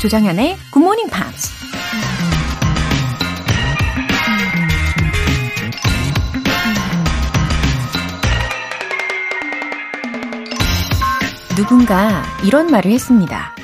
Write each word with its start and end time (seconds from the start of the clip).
조장현의 0.00 0.56
Good 0.72 0.78
Morning 0.78 1.10
Pops. 1.12 1.50
누군가 11.54 12.22
이런 12.42 12.70
말을 12.70 12.90
했습니다. 12.92 13.54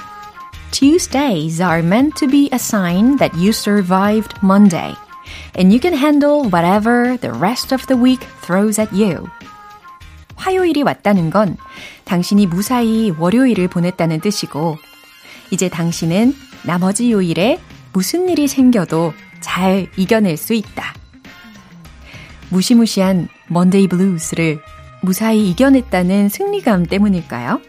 Tuesdays 0.72 1.62
are 1.62 1.82
meant 1.82 2.14
to 2.18 2.28
be 2.28 2.50
a 2.52 2.56
sign 2.56 3.16
that 3.16 3.34
you 3.34 3.48
survived 3.48 4.34
Monday, 4.42 4.94
and 5.56 5.72
you 5.72 5.80
can 5.80 5.94
handle 5.94 6.42
whatever 6.52 7.16
the 7.16 7.32
rest 7.32 7.72
of 7.72 7.86
the 7.86 7.98
week 7.98 8.20
throws 8.42 8.78
at 8.78 8.92
you. 8.94 9.26
화요일이 10.36 10.82
왔다는 10.82 11.30
건 11.30 11.56
당신이 12.04 12.46
무사히 12.46 13.10
월요일을 13.18 13.68
보냈다는 13.68 14.20
뜻이고, 14.20 14.76
이제 15.50 15.68
당신은 15.68 16.34
나머지 16.64 17.12
요일에 17.12 17.60
무슨 17.92 18.28
일이 18.28 18.48
생겨도 18.48 19.14
잘 19.40 19.86
이겨낼 19.96 20.36
수 20.36 20.54
있다. 20.54 20.94
무시무시한 22.50 23.28
Monday 23.48 23.88
blues를 23.88 24.60
무사히 25.02 25.50
이겨냈다는 25.50 26.28
승리감 26.28 26.86
때문일까요? 26.86 27.60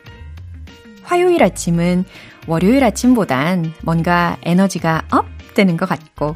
화요일 1.04 1.44
아침은 1.44 2.06
월요일 2.48 2.84
아침보단 2.84 3.74
뭔가 3.84 4.38
에너지가 4.44 5.04
up 5.12 5.26
되는 5.54 5.78
것 5.78 5.88
같고, 5.88 6.36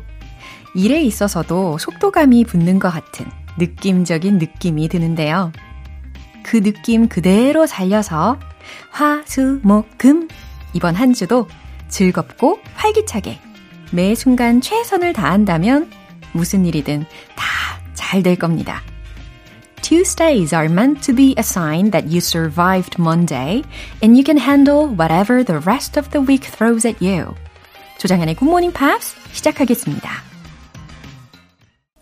일에 0.76 1.02
있어서도 1.03 1.78
속도감이 1.78 2.45
붙는 2.45 2.80
것 2.80 2.89
같은 2.92 3.26
느낌적인 3.58 4.38
느낌이 4.38 4.88
드는데요. 4.89 5.52
그 6.44 6.61
느낌 6.61 7.08
그대로 7.08 7.66
살려서 7.67 8.39
화, 8.89 9.22
수, 9.26 9.59
목, 9.64 9.98
금 9.98 10.28
이번 10.73 10.95
한 10.95 11.14
주도 11.14 11.47
즐겁고 11.89 12.59
활기차게 12.75 13.39
매 13.91 14.16
순간 14.16 14.61
최선을 14.61 15.14
다한다면 15.14 15.89
무슨 16.33 16.66
일이든 16.66 17.05
다 17.36 17.61
잘 18.11 18.23
될 18.23 18.36
겁니다. 18.36 18.81
Tuesdays 19.81 20.53
are 20.53 20.69
meant 20.69 21.02
to 21.02 21.16
be 21.16 21.33
a 21.38 21.44
sign 21.44 21.92
that 21.92 22.08
you 22.08 22.19
survived 22.19 22.99
Monday 22.99 23.64
and 24.03 24.16
you 24.17 24.23
can 24.23 24.38
handle 24.38 24.88
whatever 24.88 25.44
the 25.44 25.59
rest 25.59 25.97
of 25.97 26.11
the 26.11 26.19
week 26.19 26.44
throws 26.44 26.86
at 26.86 26.99
you. 27.02 27.33
조장현의 27.99 28.36
Morning 28.42 28.73
Pops 28.77 29.16
시작하겠습니다. 29.31 30.09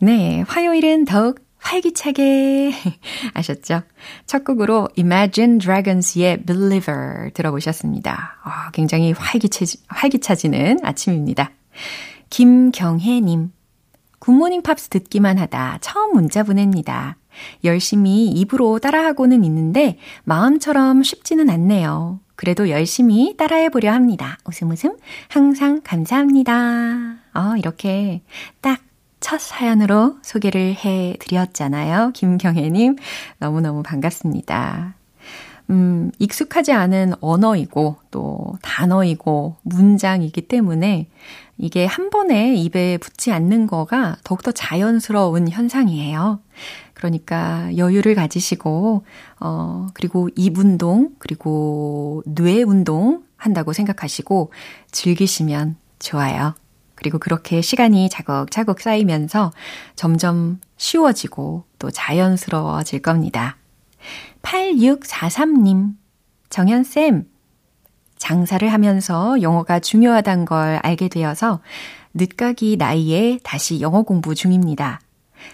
네, 0.01 0.43
화요일은 0.47 1.05
더욱 1.05 1.39
활기차게 1.59 2.71
아셨죠? 3.33 3.83
첫 4.25 4.43
곡으로 4.43 4.89
Imagine 4.97 5.59
Dragons의 5.59 6.43
Believer 6.43 7.31
들어보셨습니다. 7.33 8.37
아, 8.43 8.71
굉장히 8.71 9.11
활기차, 9.11 9.65
활기차지는 9.87 10.79
아침입니다. 10.83 11.51
김경혜님, 12.29 13.51
굿모닝 14.19 14.61
팝스 14.61 14.89
듣기만 14.89 15.37
하다 15.37 15.79
처음 15.81 16.13
문자 16.13 16.43
보냅니다. 16.43 17.17
열심히 17.63 18.27
입으로 18.27 18.79
따라하고는 18.79 19.43
있는데 19.43 19.97
마음처럼 20.23 21.03
쉽지는 21.03 21.49
않네요. 21.49 22.19
그래도 22.35 22.69
열심히 22.69 23.35
따라해 23.37 23.69
보려 23.69 23.91
합니다. 23.91 24.37
웃음 24.45 24.71
웃음 24.71 24.97
항상 25.27 25.81
감사합니다. 25.83 27.17
어, 27.33 27.55
이렇게 27.57 28.21
딱 28.61 28.79
첫 29.19 29.39
사연으로 29.39 30.17
소개를 30.21 30.75
해 30.75 31.15
드렸잖아요. 31.19 32.11
김경혜님. 32.13 32.95
너무너무 33.39 33.83
반갑습니다. 33.83 34.95
음, 35.69 36.11
익숙하지 36.17 36.71
않은 36.71 37.13
언어이고 37.21 37.97
또 38.09 38.57
단어이고 38.61 39.57
문장이기 39.63 40.47
때문에 40.47 41.07
이게 41.57 41.85
한 41.85 42.09
번에 42.09 42.55
입에 42.55 42.97
붙지 42.97 43.31
않는 43.31 43.67
거가 43.67 44.15
더욱더 44.23 44.51
자연스러운 44.51 45.49
현상이에요. 45.49 46.39
그러니까 46.93 47.69
여유를 47.77 48.15
가지시고, 48.15 49.03
어, 49.41 49.87
그리고 49.93 50.29
입 50.35 50.57
운동, 50.57 51.11
그리고 51.19 52.23
뇌 52.25 52.63
운동 52.63 53.23
한다고 53.35 53.73
생각하시고 53.73 54.51
즐기시면 54.91 55.75
좋아요. 55.99 56.55
그리고 56.99 57.17
그렇게 57.17 57.61
시간이 57.61 58.09
차곡차곡 58.09 58.81
쌓이면서 58.81 59.51
점점 59.95 60.59
쉬워지고 60.75 61.63
또 61.79 61.89
자연스러워질 61.89 63.01
겁니다. 63.01 63.55
8643님, 64.41 65.93
정현쌤, 66.49 67.25
장사를 68.17 68.67
하면서 68.67 69.41
영어가 69.41 69.79
중요하단 69.79 70.43
걸 70.43 70.81
알게 70.83 71.07
되어서 71.07 71.61
늦가기 72.13 72.75
나이에 72.77 73.39
다시 73.43 73.79
영어 73.79 74.01
공부 74.01 74.35
중입니다. 74.35 74.99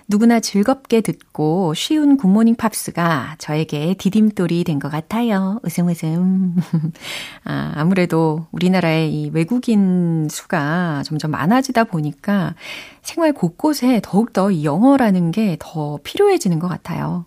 누구나 0.07 0.39
즐겁게 0.39 1.01
듣고 1.01 1.73
쉬운 1.73 2.17
굿모닝 2.17 2.55
팝스가 2.55 3.35
저에게 3.39 3.95
디딤돌이 3.97 4.63
된 4.63 4.79
것 4.79 4.89
같아요. 4.91 5.59
웃음 5.63 5.87
웃음. 5.87 6.55
아, 7.45 7.73
아무래도 7.75 8.47
우리나라의 8.51 9.13
이 9.13 9.29
외국인 9.33 10.27
수가 10.29 11.03
점점 11.05 11.31
많아지다 11.31 11.85
보니까 11.85 12.55
생활 13.01 13.33
곳곳에 13.33 13.99
더욱더 14.03 14.51
이 14.51 14.65
영어라는 14.65 15.31
게 15.31 15.57
더 15.59 15.99
필요해지는 16.03 16.59
것 16.59 16.67
같아요. 16.67 17.25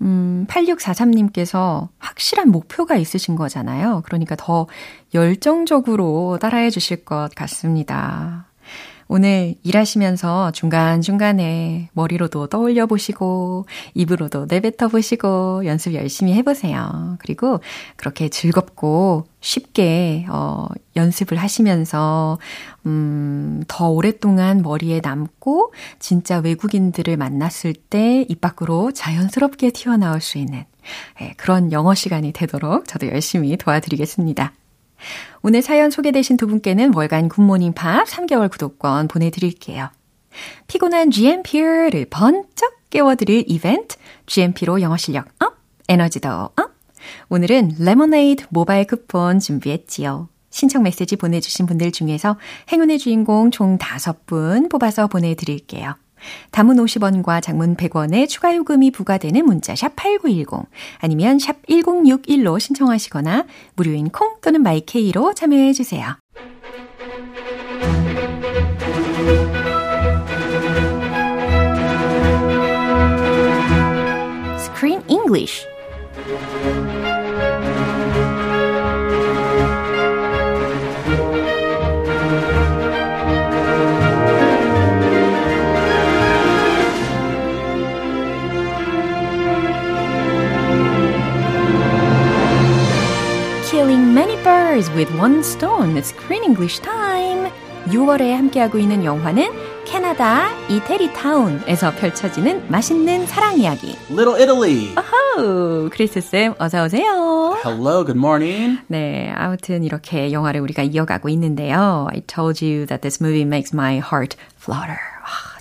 음, 0.00 0.46
8643님께서 0.48 1.88
확실한 1.98 2.50
목표가 2.50 2.96
있으신 2.96 3.36
거잖아요. 3.36 4.02
그러니까 4.04 4.34
더 4.36 4.66
열정적으로 5.14 6.38
따라해 6.40 6.70
주실 6.70 7.04
것 7.04 7.30
같습니다. 7.36 8.46
오늘 9.12 9.56
일하시면서 9.62 10.52
중간중간에 10.52 11.90
머리로도 11.92 12.46
떠올려 12.46 12.86
보시고, 12.86 13.66
입으로도 13.92 14.46
내뱉어 14.48 14.88
보시고, 14.88 15.66
연습 15.66 15.92
열심히 15.92 16.32
해보세요. 16.32 17.18
그리고 17.18 17.60
그렇게 17.96 18.30
즐겁고 18.30 19.26
쉽게, 19.42 20.24
어, 20.30 20.66
연습을 20.96 21.36
하시면서, 21.36 22.38
음, 22.86 23.62
더 23.68 23.90
오랫동안 23.90 24.62
머리에 24.62 25.02
남고, 25.04 25.74
진짜 25.98 26.38
외국인들을 26.38 27.14
만났을 27.18 27.74
때 27.74 28.24
입 28.30 28.40
밖으로 28.40 28.92
자연스럽게 28.92 29.72
튀어나올 29.72 30.22
수 30.22 30.38
있는, 30.38 30.64
네, 31.20 31.34
그런 31.36 31.70
영어 31.70 31.94
시간이 31.94 32.32
되도록 32.32 32.88
저도 32.88 33.08
열심히 33.08 33.58
도와드리겠습니다. 33.58 34.54
오늘 35.42 35.62
사연 35.62 35.90
소개되신 35.90 36.36
두 36.36 36.46
분께는 36.46 36.94
월간 36.94 37.28
굿모닝 37.28 37.72
팝 37.72 38.06
3개월 38.06 38.50
구독권 38.50 39.08
보내드릴게요. 39.08 39.90
피곤한 40.66 41.10
GMP를 41.10 42.06
번쩍 42.10 42.90
깨워드릴 42.90 43.44
이벤트, 43.48 43.96
GMP로 44.26 44.80
영어 44.80 44.96
실력 44.96 45.28
up, 45.40 45.56
에너지도 45.88 46.28
up. 46.28 46.54
오늘은 47.28 47.76
레모네이드 47.78 48.46
모바일 48.50 48.86
쿠폰 48.86 49.40
준비했지요. 49.40 50.28
신청 50.50 50.82
메시지 50.82 51.16
보내주신 51.16 51.66
분들 51.66 51.92
중에서 51.92 52.38
행운의 52.70 52.98
주인공 52.98 53.50
총 53.50 53.78
5분 53.78 54.70
뽑아서 54.70 55.06
보내드릴게요. 55.06 55.94
단문 56.50 56.76
50원과 56.76 57.42
장문 57.42 57.76
100원의 57.76 58.28
추가 58.28 58.54
요금이 58.54 58.90
부과되는 58.90 59.44
문자 59.44 59.74
샵 59.74 59.94
8910 59.96 60.66
아니면 60.98 61.38
샵 61.38 61.56
1061로 61.66 62.58
신청하시거나 62.58 63.46
무료인 63.74 64.08
콩 64.08 64.36
또는 64.40 64.62
my 64.62 64.91
K로 64.91 65.34
참여해 65.34 65.72
주세요. 65.72 66.16
Screen 74.58 75.02
English 75.08 75.71
birds 94.72 94.90
with 94.92 95.12
one 95.20 95.40
stone. 95.40 96.00
Screen 96.02 96.44
English 96.44 96.80
time. 96.80 97.50
6월에 97.88 98.32
함께하고 98.32 98.78
있는 98.78 99.04
영화는 99.04 99.50
캐나다 99.84 100.48
이태리 100.68 101.12
타운에서 101.12 101.92
펼쳐지는 101.96 102.70
맛있는 102.70 103.26
사랑 103.26 103.58
이야기. 103.58 103.98
Little 104.08 104.40
Italy. 104.40 104.94
어허, 104.96 105.90
크리스 105.90 106.22
쌤 106.22 106.54
어서 106.58 106.84
오세요. 106.84 107.58
Hello, 107.62 108.04
good 108.04 108.16
morning. 108.16 108.78
네, 108.86 109.30
아무튼 109.36 109.84
이렇게 109.84 110.32
영화를 110.32 110.62
우리가 110.62 110.84
이어가고 110.84 111.28
있는데요. 111.28 112.08
I 112.10 112.22
told 112.22 112.64
you 112.64 112.86
that 112.86 113.02
this 113.02 113.22
movie 113.22 113.44
makes 113.44 113.74
my 113.74 113.98
heart 113.98 114.36
flutter. 114.58 115.11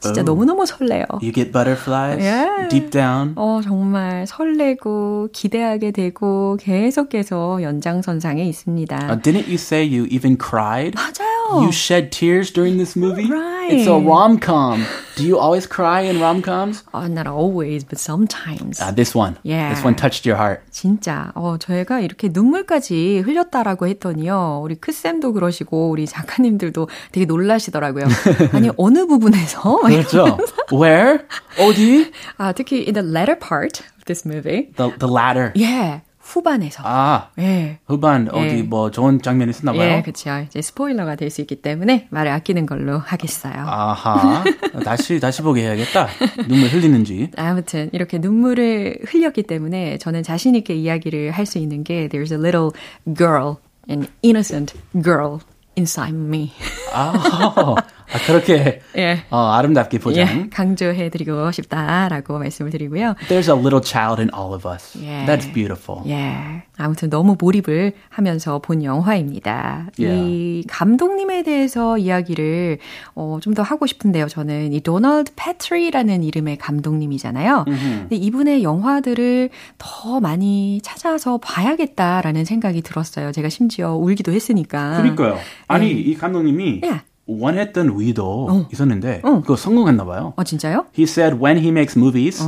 진짜 0.01 0.21
Oh. 0.21 0.25
너무너무 0.25 0.65
설레요. 0.65 1.06
You 1.21 1.31
get 1.31 1.51
butterflies 1.53 2.19
Yeah. 2.19 2.68
deep 2.69 2.89
down. 2.89 3.33
어, 3.36 3.62
정말 3.63 4.25
설레고 4.27 5.30
기대하게 5.31 5.92
되고 5.92 6.57
계속해서 6.59 7.62
연장선상에 7.62 8.44
있습니다. 8.45 8.98
Uh, 9.09 9.15
didn't 9.21 9.45
you 9.48 9.56
say 9.56 9.83
you 9.86 10.06
even 10.09 10.38
cried? 10.38 10.95
맞아요. 10.95 11.62
You 11.63 11.69
shed 11.71 12.09
tears 12.12 12.51
during 12.51 12.77
this 12.77 12.98
movie? 12.98 13.30
Right. 13.30 13.71
It's 13.71 13.88
a 13.88 13.95
rom-com. 13.98 14.81
Do 15.21 15.27
you 15.27 15.39
always 15.39 15.68
cry 15.68 16.01
in 16.09 16.19
rom-coms? 16.19 16.83
어, 16.91 17.06
not 17.07 17.27
always, 17.27 17.83
but 17.85 18.00
sometimes. 18.00 18.81
Uh, 18.81 18.91
this 18.94 19.15
one. 19.15 19.38
Yeah. 19.44 19.73
This 19.73 19.83
one 19.85 19.95
touched 19.95 20.25
your 20.27 20.38
heart. 20.41 20.62
진짜 20.71 21.31
어 21.35 21.57
저희가 21.57 22.00
이렇게 22.01 22.29
눈물까지 22.31 23.19
흘렸다라고 23.25 23.88
했더니요. 23.88 24.62
우리 24.63 24.75
크쌤도 24.75 25.33
그러시고 25.33 25.89
우리 25.89 26.06
작가님들도 26.07 26.89
되게 27.12 27.25
놀라시더라고요. 27.25 28.06
아니 28.53 28.69
어느 28.77 29.06
부분에서 29.06 29.79
막 29.83 29.89
그렇죠. 29.89 30.38
Where? 30.71 31.19
어디? 31.59 32.12
아, 32.38 32.51
특히 32.53 32.85
in 32.88 32.94
the 32.94 33.06
latter 33.07 33.38
part 33.38 33.83
of 33.97 34.06
this 34.06 34.25
movie. 34.27 34.71
The, 34.77 34.91
the 34.97 35.12
ladder. 35.12 35.51
예. 35.57 36.01
후반에서. 36.21 36.83
아, 36.85 37.29
예. 37.39 37.79
후반 37.88 38.29
어디 38.31 38.57
예. 38.59 38.62
뭐 38.62 38.91
좋은 38.91 39.21
장면이 39.21 39.50
있었나 39.50 39.73
봐요. 39.73 39.97
예, 39.97 40.01
그렇죠. 40.01 40.29
이제 40.45 40.62
스포일러가 40.62 41.15
될 41.15 41.31
수 41.31 41.41
있기 41.41 41.62
때문에 41.62 42.07
말을 42.09 42.31
아끼는 42.31 42.65
걸로 42.65 42.97
하겠어요. 43.00 43.53
아하. 43.65 44.44
다시 44.85 45.19
다시 45.19 45.41
보게 45.41 45.62
해야겠다. 45.63 46.07
눈물 46.47 46.68
흘리는지. 46.69 47.31
아무튼 47.38 47.89
이렇게 47.94 48.18
눈물을 48.19 49.00
흘렸기 49.07 49.44
때문에 49.44 49.97
저는 49.97 50.23
자신 50.23 50.56
있게 50.56 50.75
이야기를 50.75 51.31
할 51.31 51.45
수 51.45 51.57
있는 51.57 51.83
게 51.83 52.07
there's 52.07 52.31
a 52.31 52.38
little 52.38 52.71
girl, 53.17 53.56
an 53.89 54.07
innocent 54.24 54.74
girl 55.03 55.39
inside 55.77 56.15
me. 56.15 56.51
아, 56.94 57.75
아 58.13 58.18
그렇게 58.25 58.81
예. 58.98 59.24
어, 59.30 59.38
아름답게 59.38 60.00
보장. 60.00 60.28
예, 60.28 60.50
강조해드리고 60.50 61.52
싶다라고 61.52 62.40
말씀을 62.40 62.72
드리고요. 62.72 63.16
There's 63.30 63.48
a 63.48 63.58
little 63.58 63.81
child 63.84 64.19
in 64.22 64.30
all 64.36 64.54
of 64.54 64.68
us. 64.69 64.98
예. 65.02 65.25
That's 65.25 65.52
beautiful. 65.54 66.02
예. 66.10 66.63
아무튼 66.78 67.10
너무 67.10 67.36
몰입을 67.40 67.94
하면서 68.10 68.60
본 68.60 68.84
영화입니다. 68.84 69.88
이 69.98 70.63
감독님에 70.68 71.44
대해서 71.44 71.98
이야기를 71.98 72.80
어, 73.16 73.38
좀 73.42 73.52
더 73.52 73.63
하고 73.63 73.86
싶은데요. 73.86 74.30
저는 74.30 74.72
이 74.72 74.80
도널드 74.80 75.34
패트리라는 75.36 76.24
이름의 76.24 76.58
감독님이잖아요. 76.58 77.66
근데 77.66 78.16
이분의 78.16 78.63
영화들을 78.63 79.50
더 79.78 80.19
많이 80.22 80.80
찾아서 80.84 81.38
봐야겠다라는 81.38 82.46
생각이 82.46 82.81
들었어요. 82.81 83.34
제가 83.34 83.50
심지어 83.50 83.94
울기도 83.94 84.31
했으니까. 84.31 84.98
그러니까요. 85.02 85.38
아니 85.68 85.92
이 85.92 86.16
감독님이 86.16 86.81
예. 86.86 87.02
원했던 87.31 87.99
위도 87.99 88.67
있었는데 88.73 89.20
그거 89.23 89.56
성공했나 89.56 90.05
봐요. 90.05 90.32
어, 90.37 90.44
진짜요? 90.44 90.87
He 90.96 91.05
said 91.05 91.37
when 91.43 91.58
he 91.58 91.69
makes 91.70 91.99
movies 91.99 92.43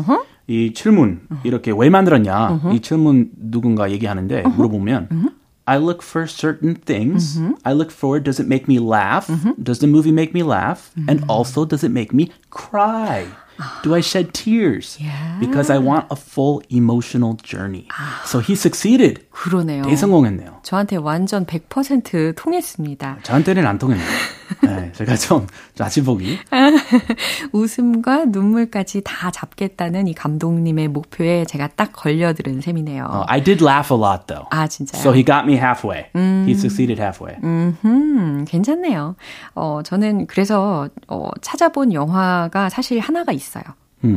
이 0.46 0.72
질문 0.72 1.20
이렇게 1.44 1.72
왜 1.76 1.90
만들었냐 1.90 2.60
이 2.72 2.80
질문 2.80 3.30
누군가 3.36 3.90
얘기하는데 3.90 4.42
물어보면 4.42 5.08
I 5.66 5.76
look 5.78 6.00
for 6.02 6.26
certain 6.26 6.75
things. 6.76 7.38
I 7.62 7.75
look 7.75 7.92
for 7.92 8.19
does 8.22 8.40
it 8.40 8.46
make 8.48 8.64
me 8.66 8.78
laugh? 8.78 9.28
Does 9.62 9.80
the 9.80 9.86
movie 9.86 10.12
make 10.12 10.32
me 10.32 10.42
laugh? 10.42 10.90
And 11.06 11.22
also 11.28 11.66
does 11.66 11.84
it 11.84 11.92
make 11.92 12.14
me 12.14 12.30
cry? 12.48 13.26
Do 13.82 13.92
I 13.94 14.00
shed 14.00 14.32
tears? 14.32 14.96
Yeah. 15.00 15.36
Because 15.40 15.69
I 15.69 15.76
want 15.78 16.06
a 16.10 16.16
full 16.16 16.62
emotional 16.70 17.34
journey. 17.42 17.88
So 18.25 18.38
he 18.38 18.54
succeeded. 18.54 19.26
그러네요. 19.33 19.83
대성공했네요. 19.83 20.59
저한테 20.62 20.95
완전 20.95 21.45
100% 21.45 22.35
통했습니다. 22.35 23.18
저한테는 23.24 23.65
안 23.65 23.77
통했네요. 23.80 24.07
네, 24.62 24.91
제가 24.94 25.15
좀 25.15 25.47
보기. 26.06 26.38
웃음과 27.51 28.25
눈물까지 28.25 29.01
다 29.03 29.31
잡겠다는 29.31 30.07
이 30.07 30.13
감독님의 30.13 30.88
목표에 30.89 31.45
제가 31.45 31.69
딱 31.75 31.91
걸려들은 31.94 32.62
셈이네요. 32.62 33.03
Uh, 33.06 33.25
I 33.27 33.44
did 33.44 33.63
laugh 33.63 33.91
a 33.91 34.00
lot 34.00 34.27
though. 34.27 34.47
아, 34.51 34.68
진짜요? 34.68 35.01
So 35.01 35.12
he 35.12 35.25
got 35.25 35.44
me 35.45 35.56
halfway. 35.56 36.06
He 36.45 36.51
succeeded 36.53 37.01
halfway. 37.01 37.38
음, 37.44 38.45
괜찮네요. 38.47 39.15
어, 39.56 39.81
저는 39.83 40.27
그래서 40.27 40.88
어, 41.07 41.29
찾아본 41.41 41.94
영화가 41.94 42.69
사실 42.69 43.00
하나가 43.00 43.31
있어요. 43.31 43.63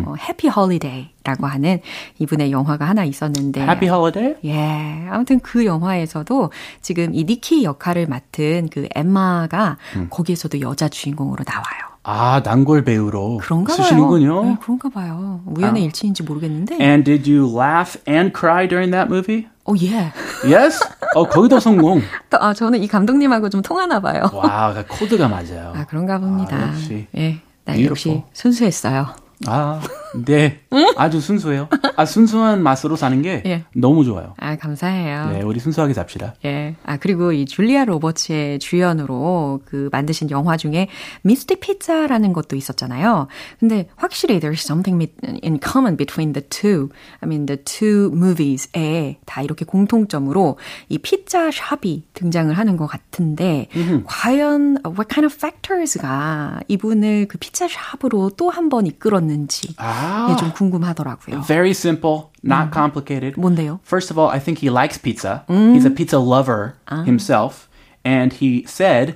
어, 0.04 0.14
Happy 0.28 0.48
Holiday라고 0.48 1.46
하는 1.46 1.80
이분의 2.18 2.50
영화가 2.50 2.84
하나 2.86 3.04
있었는데 3.04 3.60
Happy 3.62 3.88
holiday? 3.88 4.34
예. 4.44 5.08
아무튼 5.10 5.38
그 5.40 5.64
영화에서도 5.64 6.50
지금 6.82 7.14
이 7.14 7.24
니키 7.24 7.62
역할을 7.64 8.06
맡은 8.06 8.68
그 8.72 8.88
엠마가 8.94 9.76
거기에서도 10.10 10.60
여자 10.60 10.88
주인공으로 10.88 11.44
나와요. 11.46 11.96
아, 12.08 12.40
단골 12.42 12.84
배우로 12.84 13.38
그런가. 13.38 13.72
쓰시는군요. 13.74 14.44
네, 14.44 14.56
그런가 14.60 14.88
봐요. 14.88 15.40
우연의 15.46 15.82
일치인지 15.84 16.22
모르겠는데. 16.22 16.76
And 16.80 17.02
did 17.04 17.28
you 17.30 17.52
laugh 17.52 17.98
and 18.08 18.32
cry 18.36 18.68
during 18.68 18.92
that 18.92 19.12
movie? 19.12 19.48
오, 19.64 19.74
예. 19.78 20.12
Yes? 20.48 20.80
어, 21.16 21.28
거기도 21.28 21.58
성공. 21.58 22.00
또, 22.30 22.38
아, 22.40 22.54
저는 22.54 22.80
이 22.84 22.86
감독님하고 22.86 23.48
좀 23.48 23.60
통하나 23.60 23.98
봐요. 23.98 24.30
와, 24.32 24.72
그 24.72 24.86
코드가 24.86 25.26
맞아요. 25.26 25.72
아, 25.74 25.84
그런가 25.86 26.18
봅니다. 26.18 26.56
아, 26.56 26.68
역시. 26.68 27.08
예. 27.16 27.40
나. 27.64 27.82
역시 27.82 28.22
순수했어요. 28.32 29.08
아, 29.44 29.80
네. 30.24 30.60
아주 30.96 31.20
순수해요. 31.20 31.68
아, 31.96 32.04
순수한 32.04 32.62
맛으로 32.62 32.96
사는 32.96 33.20
게 33.22 33.42
예. 33.46 33.64
너무 33.74 34.04
좋아요. 34.04 34.34
아, 34.38 34.56
감사해요. 34.56 35.30
네, 35.30 35.42
우리 35.42 35.60
순수하게 35.60 35.94
삽시다. 35.94 36.34
예. 36.44 36.74
아, 36.84 36.96
그리고 36.96 37.32
이 37.32 37.44
줄리아 37.44 37.84
로버츠의 37.84 38.58
주연으로 38.58 39.60
그 39.64 39.88
만드신 39.92 40.30
영화 40.30 40.56
중에 40.56 40.88
미스티 41.22 41.60
피자라는 41.60 42.32
것도 42.32 42.56
있었잖아요. 42.56 43.28
근데 43.60 43.88
확실히 43.96 44.40
there's 44.40 44.60
something 44.64 45.06
in 45.42 45.58
common 45.62 45.96
between 45.96 46.32
the 46.32 46.46
two. 46.48 46.88
I 47.20 47.26
mean, 47.28 47.46
the 47.46 47.62
two 47.62 48.10
movies에 48.14 49.18
다 49.26 49.42
이렇게 49.42 49.64
공통점으로 49.64 50.58
이 50.88 50.98
피자 50.98 51.50
샵이 51.50 52.04
등장을 52.14 52.52
하는 52.56 52.76
것 52.76 52.86
같은데, 52.86 53.68
과연 54.06 54.78
what 54.86 55.08
kind 55.08 55.24
of 55.26 55.34
factors가 55.34 56.60
이분을 56.68 57.26
그 57.28 57.38
피자 57.38 57.66
샵으로 57.68 58.30
또 58.36 58.50
한 58.50 58.66
번 58.68 58.86
이끌었는지 58.86 59.74
아. 59.76 60.05
예, 60.05 60.35
좀 60.37 60.51
궁금하더라고요. 60.51 61.41
Very 61.45 61.71
simple, 61.71 62.29
not 62.43 62.71
complicated. 62.71 63.35
뭔데요? 63.35 63.79
First 63.83 64.11
of 64.11 64.17
all, 64.19 64.29
I 64.29 64.39
think 64.39 64.59
he 64.59 64.69
likes 64.69 64.97
pizza. 64.97 65.43
He's 65.47 65.85
a 65.85 65.89
pizza 65.89 66.19
lover 66.19 66.75
himself, 67.05 67.67
and 68.05 68.33
he 68.33 68.63
said 68.67 69.15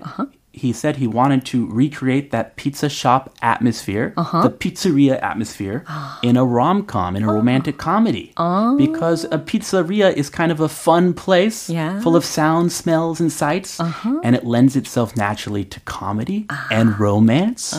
he 0.59 0.71
said 0.71 0.95
he 0.95 1.05
wanted 1.05 1.43
to 1.43 1.67
recreate 1.67 2.31
that 2.31 2.55
pizza 2.55 2.87
shop 2.87 3.29
atmosphere, 3.41 4.13
the 4.15 4.49
pizzeria 4.49 5.21
atmosphere, 5.21 5.83
in 6.23 6.37
a 6.37 6.45
rom 6.45 6.83
com, 6.83 7.17
in 7.17 7.23
a 7.23 7.27
romantic 7.33 7.77
comedy, 7.77 8.31
because 8.77 9.25
a 9.31 9.37
pizzeria 9.37 10.13
is 10.15 10.29
kind 10.29 10.53
of 10.53 10.61
a 10.61 10.69
fun 10.69 11.11
place, 11.13 11.69
Yeah. 11.69 11.99
full 11.99 12.15
of 12.15 12.23
sounds, 12.23 12.73
smells, 12.73 13.19
and 13.19 13.29
sights, 13.29 13.81
and 14.23 14.33
it 14.33 14.45
lends 14.45 14.77
itself 14.77 15.17
naturally 15.17 15.65
to 15.65 15.81
comedy 15.83 16.47
and 16.71 16.97
romance. 16.97 17.75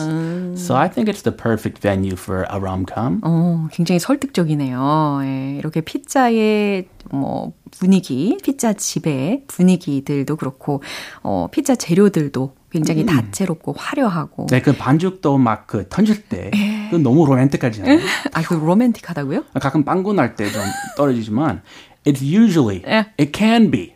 So 0.55 0.75
I 0.75 0.87
think 0.87 1.09
it's 1.09 1.23
the 1.23 1.31
perfect 1.33 1.79
venue 1.81 2.15
for 2.15 2.45
a 2.47 2.59
rom 2.59 2.85
com. 2.85 3.21
어, 3.25 3.67
굉장히 3.71 3.97
설득적이네요. 3.99 5.19
예, 5.23 5.57
이렇게 5.57 5.81
피자의 5.81 6.85
뭐 7.10 7.52
분위기, 7.70 8.38
피자 8.42 8.72
집의 8.72 9.44
분위기들도 9.46 10.36
그렇고, 10.36 10.82
어, 11.22 11.48
피자 11.50 11.74
재료들도 11.74 12.54
굉장히 12.70 13.04
다채롭고 13.04 13.72
화려하고. 13.76 14.46
네, 14.50 14.62
그 14.62 14.72
반죽도 14.76 15.36
막 15.38 15.66
그 15.66 15.88
던질 15.88 16.22
때, 16.28 16.50
그 16.90 16.96
너무 16.96 17.26
로맨틱하잖아요. 17.26 17.98
아, 18.32 18.42
그 18.42 18.54
로맨틱하다고요? 18.54 19.44
가끔 19.60 19.84
빵꾸 19.84 20.12
날 20.14 20.34
때 20.36 20.50
좀 20.50 20.62
떨어지지만, 20.96 21.62
it's 22.05 22.21
usually, 22.21 22.83
예. 22.87 23.07
it 23.17 23.33
can 23.33 23.69
be, 23.69 23.93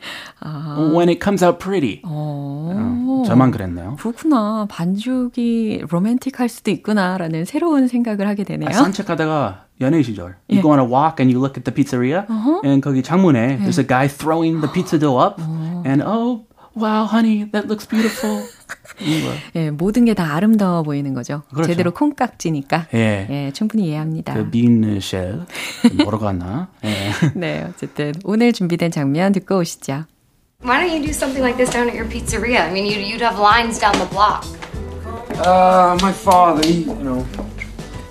when 0.93 1.07
it 1.07 1.23
comes 1.23 1.43
out 1.43 1.59
pretty. 1.59 2.01
어, 2.03 3.23
저만 3.25 3.51
그랬나요? 3.51 3.95
그렇구나. 3.95 4.67
반죽이 4.69 5.83
로맨틱할 5.89 6.49
수도 6.49 6.71
있구나라는 6.71 7.45
새로운 7.45 7.87
생각을 7.87 8.27
하게 8.27 8.43
되네요. 8.43 8.67
아, 8.67 8.73
산책하다가 8.73 9.65
연애 9.79 10.01
시절, 10.03 10.35
you 10.49 10.61
go 10.61 10.71
on 10.71 10.79
a 10.79 10.85
walk 10.85 11.23
and 11.23 11.33
you 11.33 11.39
look 11.39 11.57
at 11.57 11.63
the 11.63 11.73
pizzeria, 11.73 12.25
and 12.63 12.81
거기 12.81 13.01
창문에 13.01 13.59
there's 13.59 13.79
a 13.79 13.87
guy 13.87 14.07
throwing 14.07 14.59
the 14.61 14.71
pizza 14.71 14.99
dough 14.99 15.17
up, 15.17 15.39
and 15.85 16.03
oh, 16.03 16.45
wow, 16.75 17.05
honey, 17.05 17.49
that 17.51 17.67
looks 17.67 17.87
beautiful. 17.87 18.43
예, 19.54 19.70
모든 19.70 20.04
게 20.06 20.14
다 20.14 20.34
아름다워 20.34 20.82
보이는 20.82 21.12
거죠. 21.14 21.42
그렇죠. 21.52 21.68
제대로 21.72 21.92
콩깍지니까. 21.92 22.86
예. 22.94 23.26
예, 23.28 23.52
충분히 23.52 23.88
이해합니다. 23.88 24.34
그 24.34 24.48
빈쉘 24.50 25.40
뭐로 25.98 26.18
갔나? 26.18 26.68
예. 26.84 27.12
네, 27.34 27.66
어쨌든 27.68 28.12
오늘 28.24 28.52
준비된 28.52 28.90
장면 28.90 29.32
듣고 29.32 29.58
오시죠. 29.58 30.04
Why 30.64 30.80
don't 30.80 30.90
you 30.90 31.02
do 31.02 31.10
something 31.10 31.42
like 31.44 31.58
this 31.58 31.70
down 31.70 31.88
at 31.88 31.94
your 31.94 32.08
pizzeria? 32.08 32.64
I 32.66 32.72
mean, 32.72 32.86
you'd, 32.86 33.04
you'd 33.06 33.20
have 33.20 33.38
lines 33.38 33.78
down 33.78 33.92
the 33.98 34.06
block. 34.08 34.44
Uh, 35.44 35.98
my 36.00 36.12
father, 36.12 36.66
he, 36.66 36.84
you 36.84 36.94
know, 37.04 37.26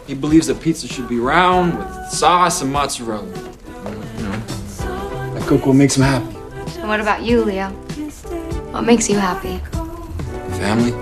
he 0.06 0.14
believes 0.14 0.46
that 0.48 0.62
pizza 0.62 0.88
should 0.88 1.10
be 1.10 1.18
round 1.18 1.74
with 1.76 1.88
sauce 2.12 2.62
and 2.62 2.72
mozzarella. 2.72 3.26
You 3.26 4.24
know, 4.30 5.34
that 5.34 5.44
cook 5.48 5.66
what 5.66 5.76
makes 5.76 5.98
him 5.98 6.04
happy. 6.04 6.38
And 6.80 6.88
what 6.88 7.00
about 7.02 7.24
you, 7.24 7.44
Leo? 7.44 7.70
What 8.72 8.84
makes 8.86 9.10
you 9.10 9.18
happy? 9.18 9.60
Family. 10.59 10.93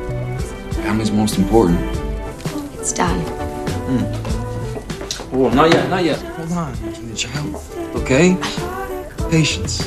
Family's 0.83 1.11
most 1.13 1.39
important. 1.39 1.79
It's 2.79 2.93
done. 2.93 3.21
Oh, 5.33 5.51
not 5.51 5.73
yet, 5.73 5.89
not 5.91 6.05
yet. 6.05 6.19
Hold 6.19 6.53
on, 6.53 6.75
child. 7.15 7.57
Okay? 7.97 8.37
Patience. 9.31 9.85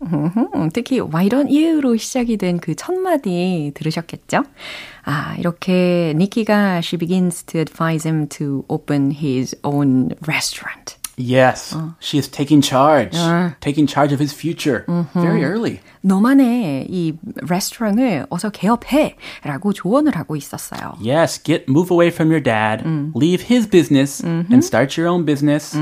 음, 0.00 0.70
특히 0.72 1.00
Why 1.00 1.28
don't 1.28 1.50
you로 1.50 1.96
시작이 1.96 2.36
된 2.36 2.58
그 2.60 2.74
첫 2.76 2.94
마디 2.94 3.72
들으셨겠죠? 3.74 4.44
아, 5.04 5.34
이렇게 5.38 6.14
니키가 6.16 6.78
she 6.82 6.96
begins 6.96 7.42
to 7.44 7.58
advise 7.60 8.06
him 8.06 8.28
to 8.28 8.64
open 8.68 9.10
his 9.10 9.56
own 9.64 10.10
restaurant. 10.26 10.96
Yes, 11.20 11.74
she 11.98 12.16
is 12.18 12.28
taking 12.30 12.62
charge, 12.62 13.10
taking 13.60 13.88
charge 13.88 14.12
of 14.12 14.20
his 14.20 14.32
future 14.32 14.84
very 15.14 15.42
early. 15.44 15.80
너만의 16.02 16.86
이 16.88 17.14
레스토랑을 17.48 18.26
어서 18.30 18.50
개업해 18.50 19.16
라고 19.44 19.72
조언을 19.72 20.16
하고 20.16 20.36
있었어요. 20.36 20.94
Yes, 21.04 21.42
get 21.42 21.64
move 21.68 21.90
away 21.94 22.08
from 22.08 22.30
your 22.30 22.42
dad, 22.42 22.84
leave 23.16 23.44
his 23.50 23.68
business 23.68 24.24
and 24.24 24.58
start 24.64 24.98
your 25.00 25.12
own 25.12 25.24
business. 25.24 25.76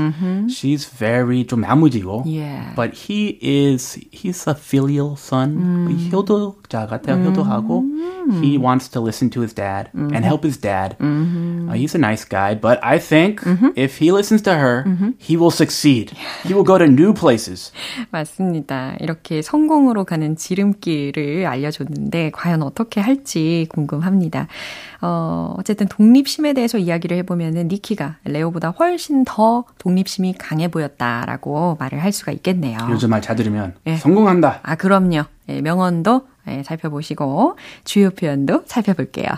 She's 0.49 0.85
very 0.87 1.45
좀 1.45 1.63
야무지고, 1.63 2.23
Yeah. 2.25 2.73
but 2.75 2.93
he 3.07 3.37
is 3.41 3.99
he's 4.11 4.47
a 4.49 4.55
filial 4.57 5.15
son. 5.17 5.87
효도자 6.11 6.87
같아요. 6.87 7.23
효도하고 7.25 7.83
he 8.41 8.57
wants 8.57 8.89
to 8.89 8.99
listen 9.01 9.29
to 9.29 9.41
his 9.41 9.53
dad 9.53 9.89
and 9.93 10.25
help 10.25 10.43
his 10.43 10.57
dad. 10.59 10.95
Uh, 10.99 11.73
he's 11.73 11.95
a 11.95 11.99
nice 11.99 12.25
guy, 12.27 12.53
but 12.55 12.79
I 12.83 12.99
think 12.99 13.41
if 13.75 13.97
he 14.01 14.11
listens 14.11 14.41
to 14.43 14.55
her, 14.55 14.83
he 15.17 15.37
will 15.37 15.51
succeed. 15.51 16.11
He 16.43 16.53
will 16.53 16.65
go 16.65 16.77
to 16.77 16.85
new 16.85 17.13
places. 17.13 17.71
맞습니다. 18.11 18.95
이렇게 18.99 19.41
성공으로 19.41 20.03
가는 20.12 20.36
지름길을 20.36 21.46
알려줬는데 21.46 22.32
과연 22.32 22.62
어떻게 22.62 23.00
할지 23.00 23.66
궁금합니다. 23.70 24.46
어, 25.00 25.54
어쨌든 25.58 25.88
독립심에 25.88 26.52
대해서 26.52 26.76
이야기를 26.76 27.16
해보면은 27.18 27.68
니키가 27.68 28.16
레오보다 28.24 28.70
훨씬 28.70 29.24
더 29.24 29.64
독립심이 29.78 30.34
강해 30.38 30.68
보였다라고 30.68 31.78
말을 31.80 32.02
할 32.02 32.12
수가 32.12 32.30
있겠네요. 32.32 32.78
요즘 32.90 33.08
말 33.08 33.22
잘 33.22 33.36
들으면 33.36 33.74
예. 33.86 33.96
성공한다. 33.96 34.60
아, 34.62 34.74
그럼요. 34.74 35.22
예, 35.48 35.60
명언도 35.62 36.26
예, 36.48 36.62
살펴보시고 36.64 37.56
주요 37.84 38.10
표현도 38.10 38.64
살펴볼게요. 38.66 39.28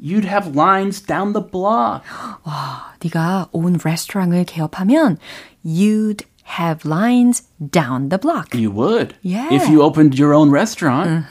You'd 0.00 0.24
have 0.24 0.52
lines 0.54 1.02
down 1.02 1.32
the 1.32 1.44
block. 1.50 2.02
네가 3.02 3.48
온 3.52 3.78
레스토랑을 3.84 4.44
개업하면 4.44 5.18
you'd 5.66 6.24
have 6.44 6.84
lines 6.84 7.42
down 7.58 8.08
the 8.08 8.18
block. 8.18 8.54
You 8.54 8.70
would. 8.70 9.16
Yeah. 9.22 9.48
If 9.52 9.68
you 9.68 9.82
opened 9.82 10.18
your 10.18 10.34
own 10.34 10.50
restaurant. 10.50 11.26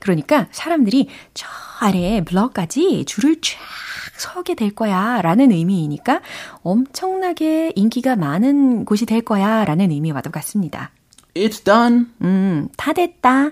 그러니까 0.00 0.46
사람들이 0.50 1.08
저 1.34 1.46
아래에 1.80 2.24
블럭까지 2.24 3.04
줄을 3.06 3.40
쫙 3.40 3.56
서게 4.16 4.54
될 4.54 4.74
거야 4.74 5.22
라는 5.22 5.52
의미이니까 5.52 6.20
엄청나게 6.62 7.72
인기가 7.76 8.16
많은 8.16 8.84
곳이 8.84 9.06
될 9.06 9.20
거야 9.22 9.64
라는 9.64 9.90
의미와도 9.92 10.30
같습니다. 10.30 10.90
It's 11.34 11.64
done. 11.64 12.06
음, 12.22 12.68
다 12.76 12.92
됐다. 12.92 13.50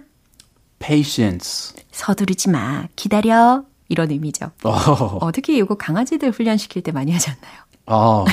Patience. 0.80 1.74
서두르지 1.92 2.50
마. 2.50 2.88
기다려. 2.96 3.64
이런 3.88 4.10
의미죠. 4.10 4.50
Oh. 4.64 5.18
어, 5.20 5.30
특히 5.32 5.56
이거 5.56 5.76
강아지들 5.76 6.30
훈련시킬 6.30 6.82
때 6.82 6.90
많이 6.90 7.12
하지 7.12 7.30
않나요? 7.30 7.62
어, 7.86 8.24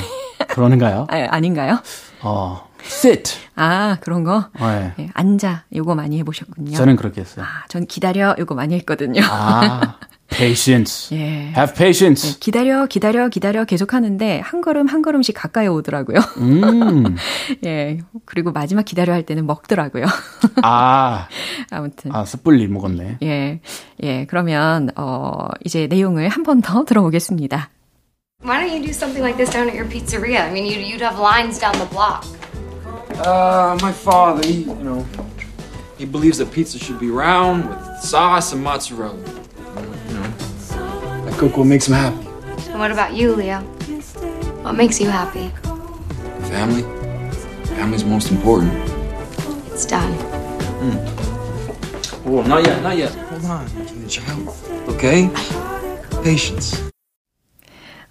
그러는가요? 0.48 1.06
아, 1.10 1.26
아닌가요? 1.30 1.80
어, 2.24 2.68
sit. 2.82 3.36
아, 3.54 3.98
그런 4.00 4.24
거? 4.24 4.48
네. 4.58 4.92
예, 4.98 5.08
앉아. 5.14 5.64
요거 5.74 5.94
많이 5.94 6.18
해보셨군요. 6.18 6.76
저는 6.76 6.96
그렇게 6.96 7.20
했어요. 7.20 7.44
아, 7.44 7.66
전 7.68 7.86
기다려. 7.86 8.34
요거 8.38 8.54
많이 8.54 8.74
했거든요. 8.74 9.22
아, 9.24 9.96
patience. 10.28 11.14
예. 11.16 11.52
Have 11.56 11.74
patience. 11.74 12.38
기다려, 12.40 12.86
기다려, 12.86 13.28
기다려 13.28 13.64
계속 13.64 13.94
하는데 13.94 14.40
한 14.40 14.60
걸음 14.62 14.86
한 14.88 15.02
걸음씩 15.02 15.34
가까이 15.36 15.68
오더라고요. 15.68 16.18
음, 16.38 17.16
예. 17.64 17.98
그리고 18.24 18.50
마지막 18.52 18.84
기다려 18.84 19.12
할 19.12 19.24
때는 19.24 19.46
먹더라고요. 19.46 20.06
아, 20.62 21.28
아무튼. 21.70 22.14
아, 22.14 22.24
숯불리 22.24 22.66
먹었네. 22.68 23.18
예. 23.22 23.60
예. 24.02 24.26
그러면 24.26 24.90
어 24.96 25.48
이제 25.64 25.86
내용을 25.86 26.28
한 26.28 26.42
번 26.42 26.60
더 26.62 26.84
들어보겠습니다. 26.84 27.70
Why 28.44 28.60
don't 28.60 28.78
you 28.78 28.86
do 28.86 28.92
something 28.92 29.22
like 29.22 29.38
this 29.38 29.48
down 29.48 29.70
at 29.70 29.74
your 29.74 29.86
pizzeria? 29.86 30.46
I 30.46 30.52
mean, 30.52 30.66
you'd, 30.66 30.86
you'd 30.86 31.00
have 31.00 31.18
lines 31.18 31.58
down 31.58 31.78
the 31.78 31.86
block. 31.86 32.26
Uh, 33.26 33.78
my 33.80 33.90
father, 33.90 34.46
he, 34.46 34.64
you 34.64 34.74
know, 34.74 35.06
he 35.96 36.04
believes 36.04 36.36
that 36.36 36.52
pizza 36.52 36.78
should 36.78 37.00
be 37.00 37.08
round 37.08 37.66
with 37.66 38.00
sauce 38.00 38.52
and 38.52 38.62
mozzarella. 38.62 39.16
You 39.16 40.14
know, 40.14 40.30
that 41.24 41.34
cocoa 41.38 41.64
makes 41.64 41.88
him 41.88 41.94
happy. 41.94 42.28
And 42.68 42.78
what 42.78 42.90
about 42.90 43.14
you, 43.14 43.34
Leo? 43.34 43.60
What 44.60 44.74
makes 44.74 45.00
you 45.00 45.08
happy? 45.08 45.48
Family, 46.50 46.82
family's 47.68 48.04
most 48.04 48.30
important. 48.30 48.74
It's 49.72 49.86
done. 49.86 50.12
Oh, 52.26 52.42
not 52.46 52.66
yet, 52.66 52.82
not 52.82 52.98
yet. 52.98 53.14
Hold 53.14 53.44
on, 53.46 54.08
child. 54.08 54.54
Okay? 54.88 55.30
Patience. 56.22 56.93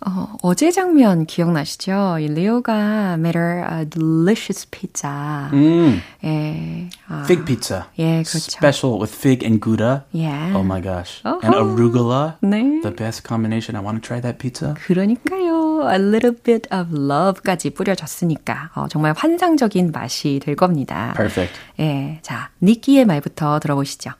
어, 0.06 0.36
어제 0.42 0.72
장면 0.72 1.26
기억나시죠? 1.26 2.18
이 2.20 2.28
리오가 2.28 3.14
made 3.14 3.40
her 3.40 3.64
a 3.72 3.86
delicious 3.90 4.68
pizza. 4.70 5.50
음, 5.54 6.02
예. 6.24 6.90
아, 7.08 7.22
fig 7.24 7.46
pizza. 7.46 7.86
예, 8.00 8.24
그렇죠. 8.24 8.52
Special 8.58 9.00
with 9.00 9.16
fig 9.16 9.46
and 9.46 9.62
gouda. 9.62 10.04
예. 10.16 10.28
Oh 10.54 10.64
my 10.64 10.82
gosh. 10.82 11.22
And 11.26 11.56
어허. 11.56 11.64
arugula. 11.64 12.38
네. 12.42 12.82
The 12.82 12.96
best 12.96 13.24
combination. 13.28 13.76
I 13.76 13.84
want 13.84 14.02
to 14.02 14.08
try 14.08 14.20
that 14.22 14.38
pizza. 14.40 14.74
그러니까요. 14.86 15.90
A 15.90 15.98
little 16.00 16.36
bit 16.36 16.68
of 16.74 16.90
love까지 16.94 17.72
뿌려졌으니까 17.72 18.72
어, 18.76 18.88
정말 18.90 19.14
환상적인 19.16 19.92
맛이 19.92 20.40
될 20.44 20.56
겁니다. 20.56 21.14
Perfect. 21.16 21.54
예, 21.80 22.20
자, 22.22 22.50
니키의 22.62 23.06
말부터 23.06 23.60
들어보시죠. 23.60 24.12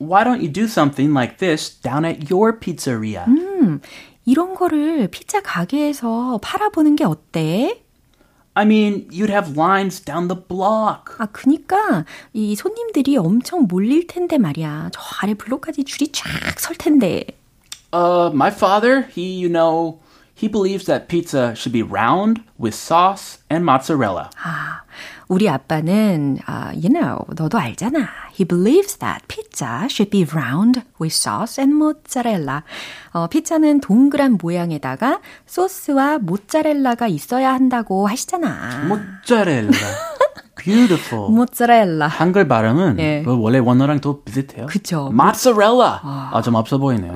Why 0.00 0.22
don't 0.22 0.38
you 0.40 0.48
do 0.52 0.64
something 0.66 1.10
like 1.12 1.38
this 1.38 1.70
down 1.82 2.04
at 2.04 2.30
your 2.32 2.56
pizzeria? 2.60 3.24
이런 4.28 4.54
거를 4.54 5.08
피자 5.08 5.40
가게에서 5.40 6.38
팔아보는 6.42 6.96
게 6.96 7.04
어때? 7.04 7.82
I 8.52 8.66
mean, 8.66 9.08
you'd 9.10 9.30
have 9.30 9.56
lines 9.56 10.04
down 10.04 10.28
the 10.28 10.38
block. 10.38 11.14
아, 11.16 11.26
그니까 11.32 12.04
이 12.34 12.54
손님들이 12.54 13.16
엄청 13.16 13.66
몰릴 13.66 14.06
텐데 14.06 14.36
말이야. 14.36 14.90
저 14.92 15.00
아래 15.22 15.32
블록까지 15.32 15.84
줄이 15.84 16.12
쫙 16.12 16.28
설 16.58 16.76
텐데. 16.76 17.24
Uh, 17.90 18.30
my 18.34 18.50
father, 18.50 19.08
he, 19.08 19.22
you 19.22 19.48
know, 19.48 19.98
he 20.34 20.46
believes 20.46 20.84
that 20.84 21.08
pizza 21.08 21.54
should 21.56 21.72
be 21.72 21.82
round 21.82 22.42
with 22.58 22.74
sauce 22.74 23.38
and 23.50 23.64
mozzarella. 23.64 24.28
아, 24.44 24.82
우리 25.28 25.48
아빠는, 25.48 26.38
아, 26.46 26.68
you 26.72 26.88
know, 26.88 27.18
너도 27.36 27.58
알잖아. 27.58 28.08
He 28.32 28.46
believes 28.46 28.96
that 28.98 29.26
pizza 29.28 29.86
should 29.90 30.10
be 30.10 30.24
round 30.24 30.82
with 30.98 31.14
sauce 31.14 31.60
and 31.62 31.74
mozzarella. 31.76 32.62
어, 33.12 33.26
피자는 33.26 33.80
동그란 33.80 34.38
모양에다가 34.40 35.20
소스와 35.46 36.18
모짜렐라가 36.18 37.08
있어야 37.08 37.52
한다고 37.52 38.06
하시잖아. 38.08 38.86
모짜렐라. 38.88 39.70
Beautiful. 40.57 41.29
모짜렐라. 41.31 42.07
한글 42.07 42.47
발음은 42.47 42.99
예. 42.99 43.23
그 43.25 43.37
원래 43.37 43.57
원어랑 43.59 43.99
또 43.99 44.23
비슷해요. 44.23 44.67
그쵸. 44.67 45.11
모짜렐라. 45.11 46.01
아, 46.31 46.41
좀 46.43 46.55
없어 46.55 46.77
보이네요. 46.77 47.13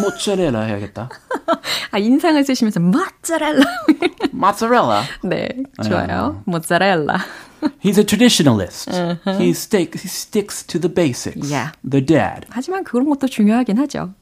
모짜렐라 0.00 0.60
해야겠다. 0.62 1.08
아, 1.90 1.98
인상을 1.98 2.42
쓰시면서 2.44 2.80
모짜렐라. 2.80 3.64
모짜렐라. 4.32 5.02
네, 5.24 5.48
좋아요. 5.84 6.42
모짜렐라. 6.46 7.18
He's 7.82 7.98
a 7.98 8.04
traditionalist. 8.04 8.90
He, 9.26 9.50
stick, 9.50 9.98
he 9.98 10.06
sticks 10.06 10.64
to 10.64 10.78
the 10.78 10.88
basics. 10.88 11.50
Yeah. 11.50 11.72
The 11.82 12.04
dad. 12.04 12.46
하지만 12.50 12.84
그런 12.84 13.08
것도 13.08 13.26
중요하긴 13.26 13.78
하죠. 13.78 14.14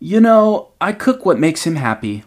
You 0.00 0.20
know, 0.20 0.68
I 0.78 0.92
cook 0.92 1.26
what 1.26 1.38
makes 1.38 1.68
him 1.68 1.76
happy. 1.76 2.22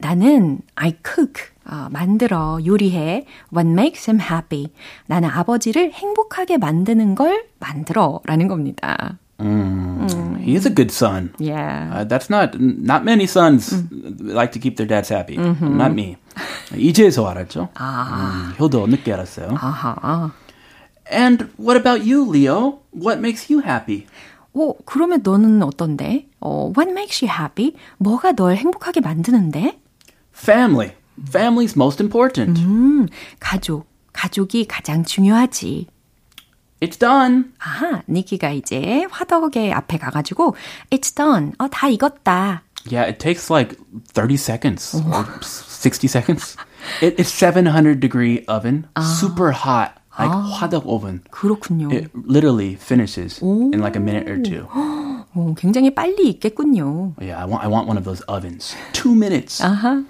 나는 0.00 0.62
I 0.74 0.96
cook, 1.04 1.52
어, 1.69 1.87
만들어, 1.91 2.59
요리해. 2.65 3.25
What 3.53 3.69
makes 3.69 4.09
him 4.09 4.21
happy. 4.21 4.71
나는 5.07 5.29
아버지를 5.29 5.91
행복하게 5.91 6.57
만드는 6.57 7.15
걸 7.15 7.45
만들어. 7.59 8.21
라는 8.25 8.47
겁니다. 8.47 9.17
He 9.39 10.55
is 10.55 10.65
a 10.65 10.73
good 10.73 10.91
son. 10.91 11.33
Yeah. 11.39 11.91
Uh, 11.91 12.05
that's 12.07 12.29
not 12.29 12.57
not 12.59 13.03
many 13.03 13.25
sons 13.25 13.83
like 14.21 14.51
to 14.53 14.59
keep 14.59 14.77
their 14.77 14.87
dads 14.87 15.09
happy. 15.13 15.35
Not 15.37 15.91
me. 15.91 16.15
이제서 16.75 17.27
알았죠. 17.27 17.69
음, 17.79 18.53
효도 18.59 18.87
늦게 18.87 19.13
알았어요. 19.13 19.49
아하. 19.59 20.31
And 21.11 21.47
what 21.59 21.77
about 21.77 22.01
you, 22.09 22.25
Leo? 22.29 22.79
What 22.93 23.19
makes 23.19 23.51
you 23.51 23.61
happy? 23.63 24.07
오, 24.53 24.75
그러면 24.85 25.21
너는 25.23 25.61
어떤데? 25.61 26.27
어, 26.39 26.71
what 26.75 26.89
makes 26.89 27.23
you 27.23 27.31
happy? 27.31 27.75
뭐가 27.97 28.31
널 28.31 28.55
행복하게 28.55 29.01
만드는데? 29.01 29.79
Family. 30.33 30.91
Family's 31.28 31.76
most 31.76 32.00
important. 32.02 32.60
음, 32.60 33.08
가족. 33.40 33.86
가족이 34.12 34.66
가장 34.66 35.04
중요하지. 35.04 35.86
It's 36.80 36.98
done. 36.98 37.52
아하, 37.58 38.02
니키가 38.08 38.50
이제 38.50 39.06
화덕의 39.10 39.72
앞에 39.72 39.98
가가지고 39.98 40.56
It's 40.90 41.14
done. 41.14 41.52
어, 41.58 41.68
다 41.68 41.88
익었다. 41.88 42.62
Yeah, 42.90 43.06
it 43.08 43.20
takes 43.20 43.48
like 43.50 43.76
30 44.14 44.36
seconds 44.36 44.96
or 45.14 45.24
60 45.40 46.08
seconds. 46.08 46.56
It, 47.00 47.14
it's 47.20 47.30
700 47.30 48.00
degree 48.00 48.44
oven, 48.48 48.88
super 49.00 49.52
hot, 49.52 49.92
like 50.18 50.32
화덕 50.32 50.82
oven. 50.86 51.22
그렇군요. 51.30 51.92
It 51.92 52.10
literally 52.26 52.74
finishes 52.74 53.40
in 53.40 53.78
like 53.78 53.94
a 53.94 54.00
minute 54.02 54.28
or 54.28 54.42
two. 54.42 54.66
오, 55.34 55.54
굉장히 55.54 55.94
빨리 55.94 56.28
익겠군요. 56.30 57.14
Yeah, 57.20 57.38
I 57.38 57.46
want 57.46 57.62
I 57.62 57.68
want 57.68 57.86
one 57.86 57.96
of 57.96 58.04
those 58.04 58.20
ovens. 58.26 58.74
Two 58.92 59.14
minutes. 59.14 59.62
아하. 59.62 60.02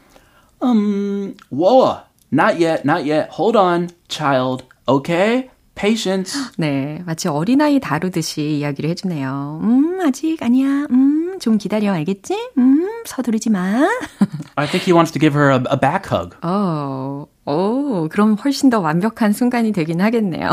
Um, 0.62 1.36
whoa, 1.50 2.00
not 2.32 2.60
yet, 2.60 2.84
not 2.86 3.06
yet. 3.06 3.30
Hold 3.32 3.56
on, 3.56 3.90
child. 4.10 4.64
Okay, 4.88 5.50
patience. 5.76 6.36
네, 6.58 7.02
마치 7.06 7.28
어린아이 7.28 7.80
다루듯이 7.80 8.58
이야기를 8.60 8.90
해주네요. 8.92 9.60
음, 9.64 10.00
아직 10.02 10.42
아니야. 10.42 10.88
음, 10.90 11.38
좀 11.40 11.58
기다려, 11.58 11.92
알겠지? 11.94 12.52
음, 12.58 13.04
서두르지 13.06 13.50
마. 13.52 13.88
I 14.56 14.66
think 14.68 14.86
he 14.88 14.94
wants 14.94 15.12
to 15.14 15.20
give 15.20 15.36
her 15.40 15.52
a, 15.52 15.62
a 15.72 15.78
back 15.80 16.10
hug. 16.12 16.36
어, 16.42 17.28
오, 17.46 18.08
그럼 18.10 18.34
훨씬 18.44 18.70
더 18.72 18.80
완벽한 18.80 19.34
순간이 19.34 19.72
되긴 19.72 20.02
하겠네요. 20.02 20.50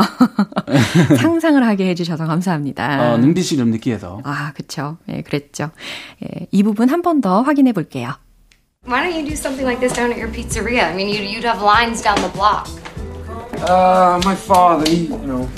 상상을 1.17 1.65
하게 1.65 1.89
해주셔서 1.89 2.27
감사합니다. 2.27 3.13
어, 3.13 3.17
능디 3.17 3.43
좀 3.57 3.71
느끼해서. 3.71 4.21
아, 4.23 4.53
그쵸. 4.53 4.97
예, 5.09 5.21
그랬죠. 5.21 5.71
예, 6.23 6.47
이 6.51 6.61
부분 6.63 6.89
한 6.89 7.01
번 7.01 7.21
더 7.21 7.41
확인해 7.41 7.71
볼게요. 7.73 8.11
Why 8.85 9.03
don't 9.03 9.19
you 9.19 9.27
do 9.27 9.35
something 9.35 9.65
like 9.65 9.79
this 9.79 9.93
down 9.93 10.11
at 10.11 10.17
your 10.17 10.27
pizzeria? 10.27 10.83
I 10.83 10.95
mean, 10.95 11.09
you'd, 11.09 11.27
you'd 11.27 11.43
have 11.43 11.59
lines 11.61 12.03
down 12.03 12.21
the 12.21 12.29
block. 12.29 12.69
Uh, 13.67 14.21
my 14.23 14.35
father, 14.35 14.87
he, 14.87 15.05
you 15.05 15.17
know, 15.17 15.49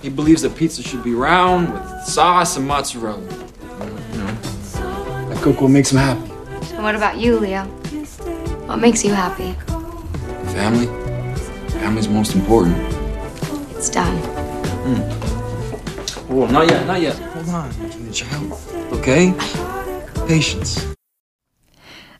he 0.00 0.08
believes 0.08 0.42
that 0.42 0.54
pizza 0.54 0.80
should 0.80 1.02
be 1.02 1.12
round 1.12 1.72
with 1.72 2.04
sauce 2.04 2.56
and 2.56 2.68
mozzarella. 2.68 3.20
You 3.20 4.18
know, 4.18 5.28
that 5.28 5.38
Coco 5.42 5.66
makes 5.66 5.90
him 5.90 5.98
happy. 5.98 6.30
And 6.74 6.84
what 6.84 6.94
about 6.94 7.18
you, 7.18 7.40
Leo? 7.40 7.64
What 8.66 8.76
makes 8.76 9.04
you 9.04 9.12
happy? 9.12 9.52
Family? 10.52 10.86
Family's 11.80 12.08
most 12.08 12.36
important. 12.36 12.76
It's 13.76 13.90
done. 13.90 14.16
Oh, 16.28 16.46
not 16.46 16.70
yet, 16.70 16.86
not 16.86 17.00
yet. 17.00 17.16
Hold 17.16 17.48
on, 17.48 18.12
child. 18.12 18.52
Okay? 18.92 19.34
Patience. 20.28 20.95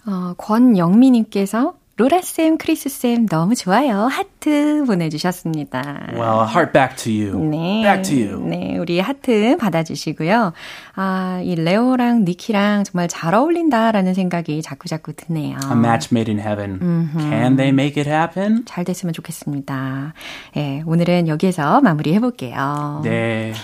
어, 0.07 0.35
권영미님께서 0.39 1.75
로라쌤, 1.99 2.59
크리스쌤 2.59 3.25
너무 3.27 3.55
좋아요. 3.55 4.03
하트 4.03 4.85
보내주셨습니다. 4.87 6.09
Well, 6.13 6.43
a 6.43 6.47
heart 6.47 6.73
back 6.75 6.95
to 6.97 7.11
you. 7.11 7.43
네. 7.49 7.83
Back 7.83 8.03
to 8.03 8.15
you. 8.15 8.47
네, 8.47 8.77
우리 8.77 9.01
하트 9.01 9.57
받아주시고요. 9.57 10.53
아, 10.95 11.41
이 11.43 11.55
레오랑 11.55 12.27
니키랑 12.27 12.85
정말 12.85 13.09
잘 13.09 13.33
어울린다라는 13.33 14.13
생각이 14.13 14.61
자꾸자꾸 14.61 15.15
드네요. 15.15 15.57
A 15.71 15.73
match 15.73 16.11
made 16.13 16.31
in 16.31 16.39
heaven. 16.39 16.79
Can 17.19 17.57
they 17.57 17.71
make 17.71 17.99
it 17.99 18.11
happen? 18.11 18.67
잘 18.67 18.85
됐으면 18.85 19.15
좋겠습니다. 19.15 20.13
예, 20.59 20.83
오늘은 20.85 21.29
여기에서 21.29 21.81
마무리해 21.81 22.21
볼게요. 22.21 23.01
네. 23.05 23.55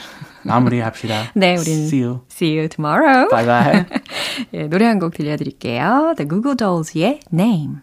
마무리합시다. 0.44 1.32
네, 1.34 1.56
우린 1.56 1.87
See 1.87 2.02
you. 2.02 2.20
see 2.30 2.56
you 2.58 2.68
tomorrow. 2.68 3.28
Bye 3.30 3.46
bye. 3.46 3.84
예, 4.54 4.62
노래 4.68 4.87
한 4.87 4.99
곡 4.99 5.14
들려드릴게요. 5.14 6.14
The 6.16 6.28
Goo 6.28 6.42
Goo 6.42 6.57
Dolls의 6.56 7.20
Name. 7.32 7.76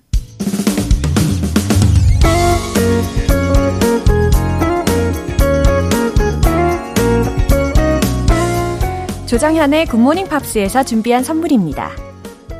조정현의 9.28 9.86
굿모닝 9.88 10.28
팝스에서 10.28 10.84
준비한 10.84 11.24
선물입니다. 11.24 11.92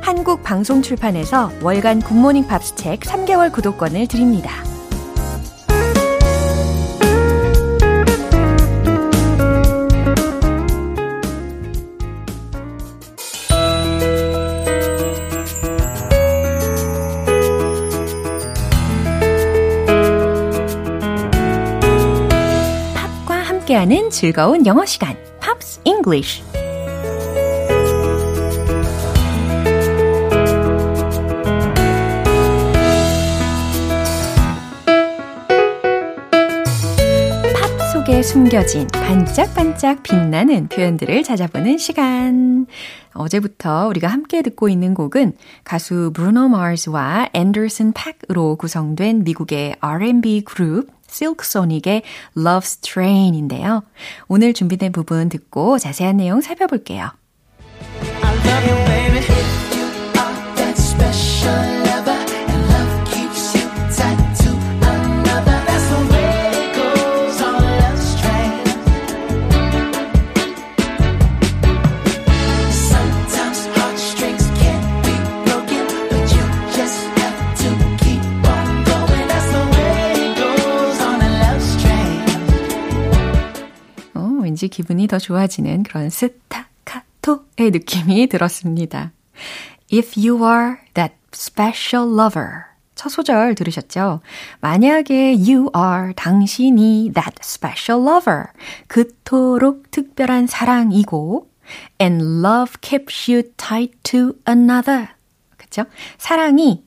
한국 0.00 0.42
방송 0.42 0.82
출판에서 0.82 1.50
월간 1.62 2.00
굿모닝 2.00 2.46
팝스 2.46 2.76
책 2.76 3.00
3개월 3.00 3.52
구독권을 3.52 4.06
드립니다. 4.06 4.50
함께하는 23.80 24.10
즐거운 24.10 24.66
영어 24.66 24.84
시간. 24.84 25.16
팝 25.40 25.58
속에 37.92 38.22
숨겨진 38.22 38.86
반짝반짝 38.88 40.02
빛나는 40.02 40.68
표현들을 40.68 41.22
찾아보는 41.22 41.78
시간. 41.78 42.66
어제부터 43.14 43.88
우리가 43.88 44.08
함께 44.08 44.42
듣고 44.42 44.68
있는 44.68 44.94
곡은 44.94 45.32
가수 45.64 46.10
브루노 46.14 46.48
마스와 46.48 47.28
앤더슨 47.32 47.92
팩으로 47.92 48.56
구성된 48.56 49.24
미국의 49.24 49.76
R&B 49.80 50.42
그룹 50.42 50.99
실크소닉의 51.10 52.02
Love's 52.36 52.80
Train인데요. 52.80 53.82
오늘 54.28 54.54
준비된 54.54 54.92
부분 54.92 55.28
듣고 55.28 55.78
자세한 55.78 56.16
내용 56.18 56.40
살펴볼게요. 56.40 57.10
I 58.22 58.34
love 58.34 58.68
you, 58.68 58.76
baby. 58.86 59.20
You 59.76 59.86
are 60.16 60.54
that 60.56 60.76
special 60.78 61.79
기분이 84.70 85.06
더 85.06 85.18
좋아지는 85.18 85.82
그런 85.82 86.08
스타카토의 86.10 87.70
느낌이 87.72 88.28
들었습니다. 88.28 89.12
If 89.92 90.18
you 90.18 90.44
are 90.44 90.76
that 90.94 91.14
special 91.34 92.08
lover. 92.08 92.70
첫 92.94 93.08
소절 93.08 93.54
들으셨죠? 93.54 94.20
만약에 94.60 95.36
you 95.36 95.70
are 95.76 96.12
당신이 96.14 97.12
that 97.14 97.36
special 97.42 98.06
lover. 98.06 98.46
그토록 98.86 99.90
특별한 99.90 100.46
사랑이고 100.46 101.50
and 102.00 102.24
love 102.44 102.74
keeps 102.80 103.30
you 103.30 103.42
tied 103.56 103.96
to 104.02 104.32
another. 104.48 105.08
그쵸? 105.56 105.84
사랑이 106.18 106.84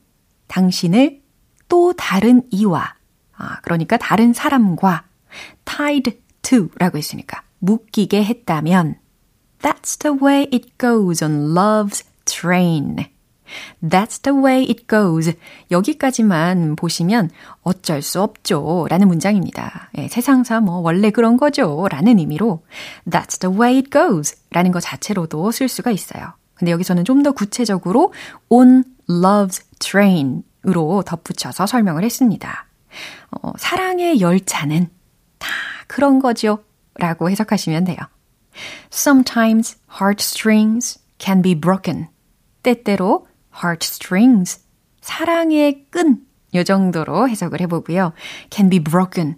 당신을 0.47 1.21
또 1.67 1.93
다른 1.93 2.43
이와 2.51 2.93
아, 3.35 3.59
그러니까 3.61 3.97
다른 3.97 4.33
사람과 4.33 5.05
tied 5.65 6.19
to 6.43 6.69
라고 6.77 6.97
했으니까 6.97 7.41
묶이게 7.63 8.23
했다면 8.23 8.95
That's 9.61 9.97
the 9.99 10.17
way 10.21 10.47
it 10.51 10.77
goes 10.77 11.23
on 11.23 11.53
love's 11.53 12.03
train. 12.25 13.05
That's 13.81 14.21
the 14.21 14.37
way 14.37 14.63
it 14.63 14.87
goes. 14.87 15.33
여기까지만 15.71 16.75
보시면 16.75 17.29
어쩔 17.61 18.01
수 18.01 18.21
없죠. 18.21 18.87
라는 18.89 19.07
문장입니다. 19.07 19.91
예, 19.97 20.07
세상사 20.09 20.59
뭐 20.59 20.79
원래 20.79 21.11
그런 21.11 21.37
거죠. 21.37 21.87
라는 21.89 22.19
의미로 22.19 22.63
That's 23.09 23.39
the 23.39 23.55
way 23.55 23.77
it 23.77 23.89
goes. 23.91 24.35
라는 24.51 24.71
것 24.71 24.81
자체로도 24.81 25.51
쓸 25.51 25.69
수가 25.69 25.91
있어요. 25.91 26.33
근데 26.55 26.71
여기서는 26.71 27.05
좀 27.05 27.23
더 27.23 27.31
구체적으로 27.31 28.13
on 28.49 28.83
love's 29.09 29.63
train 29.79 30.43
으로 30.65 31.03
덧붙여서 31.05 31.67
설명을 31.67 32.03
했습니다. 32.03 32.65
어, 33.31 33.51
사랑의 33.57 34.21
열차는 34.21 34.87
다 35.37 35.49
그런 35.87 36.19
거죠. 36.19 36.63
라고 36.95 37.29
해석하시면 37.29 37.85
돼요. 37.85 37.97
Sometimes 38.91 39.77
heartstrings 39.99 40.99
can 41.19 41.41
be 41.41 41.59
broken. 41.59 42.07
때때로 42.61 43.27
heartstrings, 43.63 44.61
사랑의 45.01 45.85
끈, 45.89 46.25
요 46.55 46.63
정도로 46.63 47.27
해석을 47.27 47.61
해보고요. 47.61 48.13
can 48.49 48.69
be 48.69 48.79
broken, 48.79 49.35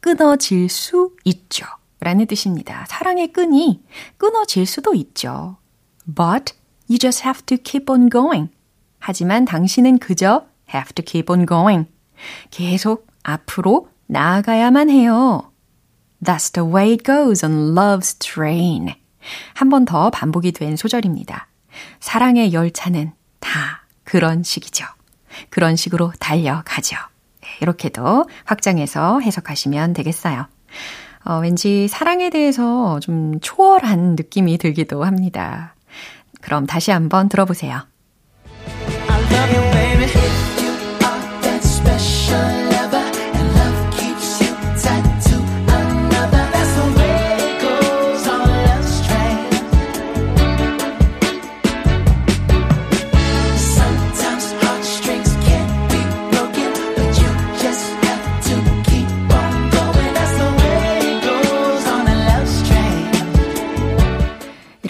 끊어질 0.00 0.68
수 0.68 1.14
있죠. 1.24 1.66
라는 2.00 2.26
뜻입니다. 2.26 2.84
사랑의 2.88 3.32
끈이 3.32 3.82
끊어질 4.18 4.66
수도 4.66 4.94
있죠. 4.94 5.56
But 6.04 6.54
you 6.88 6.98
just 6.98 7.24
have 7.24 7.42
to 7.46 7.56
keep 7.56 7.90
on 7.90 8.10
going. 8.10 8.50
하지만 8.98 9.44
당신은 9.44 9.98
그저 9.98 10.46
have 10.72 10.92
to 10.94 11.04
keep 11.04 11.32
on 11.32 11.46
going. 11.46 11.90
계속 12.50 13.06
앞으로 13.22 13.88
나아가야만 14.06 14.90
해요. 14.90 15.50
That's 16.22 16.52
the 16.52 16.68
way 16.68 16.92
it 16.92 17.04
goes 17.04 17.44
on 17.44 17.74
love's 17.74 18.18
train. 18.18 18.94
한 19.54 19.68
번 19.68 19.84
더 19.84 20.10
반복이 20.10 20.52
된 20.52 20.76
소절입니다. 20.76 21.48
사랑의 22.00 22.52
열차는 22.52 23.12
다 23.40 23.50
그런 24.04 24.42
식이죠. 24.42 24.86
그런 25.50 25.76
식으로 25.76 26.12
달려가죠. 26.18 26.96
네, 27.42 27.48
이렇게도 27.60 28.26
확장해서 28.44 29.20
해석하시면 29.20 29.92
되겠어요. 29.92 30.46
어, 31.24 31.38
왠지 31.40 31.88
사랑에 31.88 32.30
대해서 32.30 33.00
좀 33.00 33.40
초월한 33.40 34.14
느낌이 34.16 34.58
들기도 34.58 35.04
합니다. 35.04 35.74
그럼 36.40 36.66
다시 36.66 36.92
한번 36.92 37.28
들어보세요. 37.28 37.82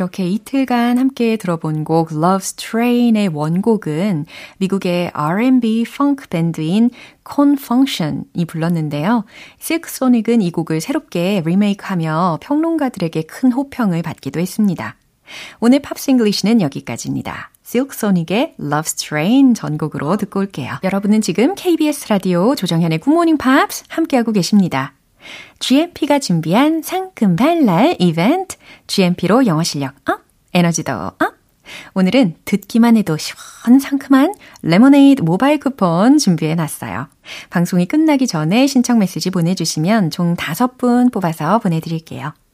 이렇게 0.07 0.29
이틀간 0.29 0.99
함께 0.99 1.37
들어본 1.37 1.83
곡 1.83 2.11
Love's 2.11 2.57
Train의 2.57 3.29
원곡은 3.29 4.27
미국의 4.59 5.11
R&B 5.12 5.85
펑크 5.85 6.29
밴드인 6.29 6.90
Con 7.29 7.58
Funk 7.58 7.96
Shun이 7.96 8.44
불렀는데요. 8.47 9.25
Silk 9.59 9.87
Sonic은 9.87 10.42
이 10.42 10.53
곡을 10.53 10.81
새롭게 10.81 11.42
리메이크하며 11.45 12.38
평론가들에게 12.40 13.23
큰 13.23 13.51
호평을 13.51 14.03
받기도 14.03 14.38
했습니다. 14.38 14.95
오늘 15.59 15.81
Pops 15.81 16.12
English는 16.12 16.61
여기까지입니다. 16.61 17.51
Silk 17.64 17.97
Sonic의 17.97 18.55
Love's 18.61 18.97
Train 18.97 19.55
전곡으로 19.55 20.16
듣고 20.19 20.38
올게요. 20.38 20.75
여러분은 20.85 21.21
지금 21.21 21.57
KBS 21.57 22.07
라디오 22.11 22.55
조정현의 22.55 22.99
굿모닝 22.99 23.38
팝스 23.38 23.87
함께하고 23.88 24.31
계십니다. 24.31 24.95
GMP가 25.58 26.18
준비한 26.18 26.82
상큼 26.82 27.36
발랄 27.36 27.96
이벤트 27.98 28.56
GMP로 28.86 29.46
영어 29.46 29.62
실력 29.62 29.94
up, 30.09 30.20
에너지도 30.52 30.92
up. 30.92 31.18
오늘은 31.94 32.36
듣기만 32.44 32.96
해도 32.96 33.16
시원상큼한 33.16 34.34
레모네이드 34.62 35.22
모바일 35.22 35.58
쿠폰 35.58 36.18
준비해 36.18 36.54
놨어요. 36.54 37.08
방송이 37.50 37.86
끝나기 37.86 38.26
전에 38.26 38.66
신청 38.66 38.98
메시지 38.98 39.30
보내주시면 39.30 40.10
총 40.10 40.36
5분 40.36 41.12
뽑아서 41.12 41.58
보내드릴게요. 41.58 42.32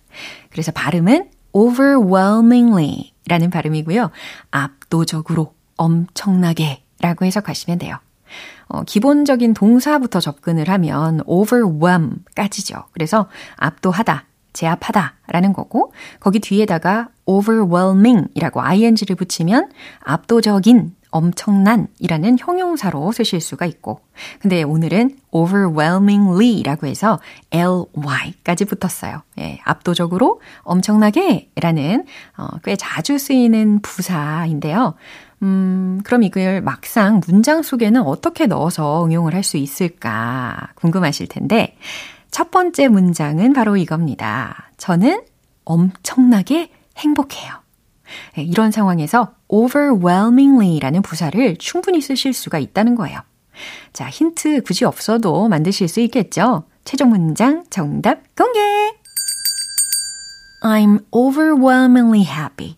그래서 0.50 0.72
발음은 0.72 1.30
overwhelmingly 1.52 3.12
라는 3.28 3.50
발음이고요. 3.50 4.10
압도적으로, 4.50 5.54
엄청나게 5.76 6.82
라고 7.00 7.24
해석하시면 7.24 7.78
돼요. 7.78 7.96
어, 8.68 8.82
기본적인 8.82 9.54
동사부터 9.54 10.20
접근을 10.20 10.68
하면 10.68 11.20
overwhelm까지죠. 11.26 12.84
그래서 12.92 13.28
압도하다, 13.56 14.26
제압하다 14.56 15.14
라는 15.28 15.52
거고, 15.52 15.92
거기 16.18 16.40
뒤에다가 16.40 17.08
overwhelming 17.26 18.28
이라고 18.34 18.60
ing를 18.60 19.14
붙이면 19.14 19.70
압도적인, 20.00 20.94
엄청난 21.10 21.86
이라는 21.98 22.36
형용사로 22.38 23.10
쓰실 23.12 23.40
수가 23.40 23.64
있고, 23.66 24.00
근데 24.40 24.62
오늘은 24.62 25.16
overwhelmingly 25.30 26.62
라고 26.62 26.86
해서 26.86 27.18
ly까지 27.52 28.64
붙었어요. 28.64 29.22
예, 29.38 29.60
압도적으로, 29.64 30.40
엄청나게 30.62 31.50
라는 31.56 32.04
어, 32.36 32.48
꽤 32.64 32.76
자주 32.76 33.18
쓰이는 33.18 33.80
부사인데요. 33.80 34.94
음, 35.42 36.00
그럼 36.04 36.22
이걸 36.22 36.60
막상 36.62 37.20
문장 37.26 37.62
속에는 37.62 38.02
어떻게 38.02 38.46
넣어서 38.46 39.04
응용을 39.04 39.34
할 39.34 39.42
수 39.42 39.56
있을까 39.56 40.68
궁금하실 40.74 41.28
텐데, 41.28 41.76
첫 42.36 42.50
번째 42.50 42.88
문장은 42.88 43.54
바로 43.54 43.78
이겁니다. 43.78 44.70
저는 44.76 45.22
엄청나게 45.64 46.68
행복해요. 46.98 47.50
네, 48.34 48.42
이런 48.42 48.70
상황에서 48.70 49.32
overwhelmingly 49.48 50.78
라는 50.78 51.00
부사를 51.00 51.56
충분히 51.56 52.02
쓰실 52.02 52.34
수가 52.34 52.58
있다는 52.58 52.94
거예요. 52.94 53.20
자, 53.94 54.10
힌트 54.10 54.64
굳이 54.64 54.84
없어도 54.84 55.48
만드실 55.48 55.88
수 55.88 56.00
있겠죠? 56.00 56.64
최종 56.84 57.08
문장 57.08 57.64
정답 57.70 58.18
공개! 58.36 58.60
I'm 60.62 61.06
overwhelmingly 61.12 62.20
happy. 62.20 62.76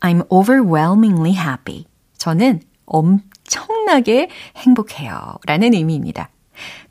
I'm 0.00 0.26
overwhelmingly 0.30 1.36
happy. 1.36 1.84
저는 2.16 2.62
엄청나게 2.86 4.30
행복해요. 4.56 5.34
라는 5.44 5.74
의미입니다. 5.74 6.30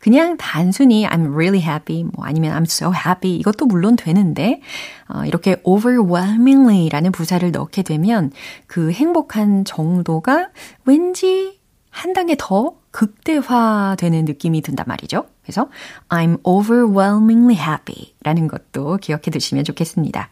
그냥 0.05 0.37
단순히 0.37 1.07
I'm 1.07 1.33
really 1.33 1.59
happy, 1.59 2.03
뭐 2.03 2.25
아니면 2.25 2.55
I'm 2.55 2.67
so 2.69 2.93
happy 2.93 3.37
이것도 3.37 3.65
물론 3.65 3.95
되는데 3.95 4.61
어, 5.07 5.25
이렇게 5.25 5.59
overwhelmingly 5.63 6.89
라는 6.89 7.11
부사를 7.11 7.49
넣게 7.51 7.81
되면 7.81 8.31
그 8.67 8.91
행복한 8.91 9.65
정도가 9.65 10.49
왠지 10.85 11.59
한 11.89 12.13
단계 12.13 12.35
더 12.37 12.75
극대화되는 12.91 14.25
느낌이 14.25 14.61
든단 14.61 14.85
말이죠. 14.87 15.25
그래서 15.41 15.71
I'm 16.09 16.39
overwhelmingly 16.43 17.55
happy 17.55 18.13
라는 18.21 18.47
것도 18.47 18.97
기억해 18.97 19.31
두시면 19.31 19.63
좋겠습니다. 19.63 20.29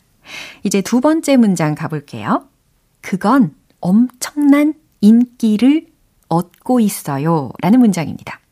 이제 0.62 0.82
두 0.82 1.02
번째 1.02 1.36
문장 1.38 1.74
가볼게요. 1.74 2.48
그건 3.02 3.56
엄청난 3.82 4.76
인기를 5.02 5.88
얻고 6.30 6.80
있어요 6.80 7.50
라는 7.60 7.80
문장입니다. 7.80 8.43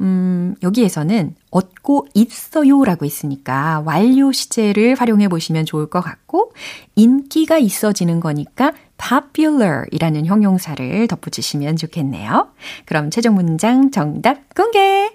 음, 0.00 0.54
여기에서는 0.62 1.34
얻고 1.50 2.06
있어요 2.14 2.84
라고 2.84 3.04
있으니까 3.04 3.82
완료 3.84 4.32
시제를 4.32 4.94
활용해 4.94 5.28
보시면 5.28 5.66
좋을 5.66 5.90
것 5.90 6.00
같고, 6.00 6.52
인기가 6.96 7.58
있어지는 7.58 8.20
거니까 8.20 8.72
popular 8.96 9.84
이라는 9.90 10.26
형용사를 10.26 11.06
덧붙이시면 11.06 11.76
좋겠네요. 11.76 12.48
그럼 12.86 13.10
최종 13.10 13.34
문장 13.34 13.90
정답 13.90 14.54
공개! 14.54 15.10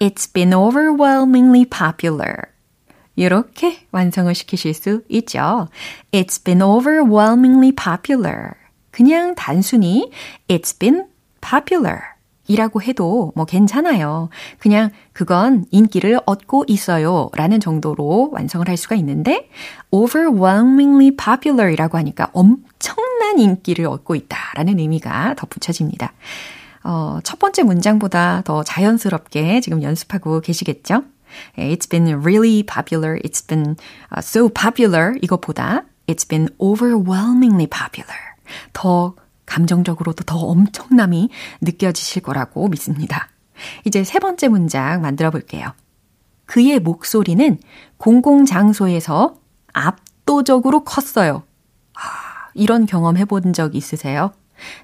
It's 0.00 0.32
been 0.32 0.52
overwhelmingly 0.52 1.64
popular. 1.66 2.36
이렇게 3.14 3.78
완성을 3.92 4.34
시키실 4.34 4.74
수 4.74 5.02
있죠. 5.08 5.68
It's 6.12 6.42
been 6.42 6.62
overwhelmingly 6.62 7.72
popular. 7.72 8.50
그냥 8.90 9.34
단순히 9.34 10.10
It's 10.48 10.78
been 10.78 11.06
popular. 11.40 12.15
이라고 12.48 12.82
해도 12.82 13.32
뭐 13.34 13.44
괜찮아요. 13.44 14.28
그냥 14.58 14.90
그건 15.12 15.64
인기를 15.70 16.20
얻고 16.26 16.64
있어요. 16.68 17.30
라는 17.34 17.60
정도로 17.60 18.30
완성을 18.32 18.68
할 18.68 18.76
수가 18.76 18.94
있는데, 18.96 19.48
overwhelmingly 19.90 21.16
popular 21.16 21.72
이라고 21.72 21.98
하니까 21.98 22.30
엄청난 22.32 23.38
인기를 23.38 23.86
얻고 23.86 24.14
있다. 24.14 24.38
라는 24.54 24.78
의미가 24.78 25.34
덧붙여집니다. 25.34 26.12
어, 26.84 27.18
첫 27.24 27.38
번째 27.38 27.64
문장보다 27.64 28.42
더 28.44 28.62
자연스럽게 28.62 29.60
지금 29.60 29.82
연습하고 29.82 30.40
계시겠죠? 30.40 31.02
It's 31.56 31.90
been 31.90 32.06
really 32.20 32.62
popular. 32.62 33.18
It's 33.24 33.46
been 33.46 33.76
uh, 34.12 34.20
so 34.20 34.48
popular. 34.48 35.14
이것보다 35.20 35.84
It's 36.06 36.26
been 36.26 36.48
overwhelmingly 36.58 37.66
popular. 37.66 38.16
더 38.72 39.14
감정적으로도 39.46 40.24
더 40.24 40.38
엄청남이 40.38 41.30
느껴지실 41.62 42.22
거라고 42.22 42.68
믿습니다. 42.68 43.28
이제 43.84 44.04
세 44.04 44.18
번째 44.18 44.48
문장 44.48 45.00
만들어 45.00 45.30
볼게요. 45.30 45.72
그의 46.44 46.78
목소리는 46.80 47.58
공공장소에서 47.96 49.36
압도적으로 49.72 50.84
컸어요. 50.84 51.42
아, 51.94 52.50
이런 52.54 52.86
경험 52.86 53.16
해본 53.16 53.52
적 53.52 53.74
있으세요? 53.74 54.32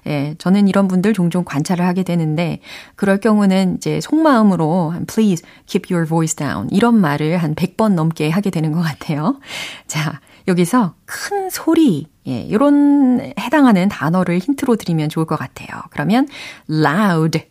예, 0.05 0.35
저는 0.37 0.67
이런 0.67 0.87
분들 0.87 1.13
종종 1.13 1.43
관찰을 1.43 1.85
하게 1.85 2.03
되는데, 2.03 2.59
그럴 2.95 3.19
경우는 3.19 3.77
이제 3.77 3.99
속마음으로, 4.01 4.93
please 5.07 5.43
keep 5.65 5.91
your 5.91 6.07
voice 6.07 6.35
down. 6.35 6.67
이런 6.69 6.95
말을 6.95 7.37
한 7.37 7.55
100번 7.55 7.93
넘게 7.93 8.29
하게 8.29 8.51
되는 8.51 8.71
것 8.71 8.81
같아요. 8.81 9.39
자, 9.87 10.19
여기서 10.47 10.95
큰 11.05 11.49
소리, 11.49 12.07
예, 12.27 12.49
요런 12.51 13.33
해당하는 13.39 13.89
단어를 13.89 14.39
힌트로 14.39 14.75
드리면 14.75 15.09
좋을 15.09 15.25
것 15.25 15.37
같아요. 15.37 15.81
그러면 15.89 16.27
loud, 16.69 17.41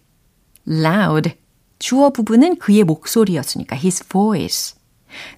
loud. 0.68 1.34
주어 1.78 2.10
부분은 2.10 2.56
그의 2.58 2.84
목소리였으니까 2.84 3.76
his 3.76 4.06
voice. 4.08 4.76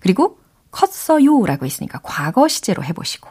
그리고 0.00 0.38
컸어요 0.70 1.46
라고 1.46 1.64
했으니까 1.64 2.00
과거 2.02 2.48
시제로 2.48 2.84
해보시고. 2.84 3.28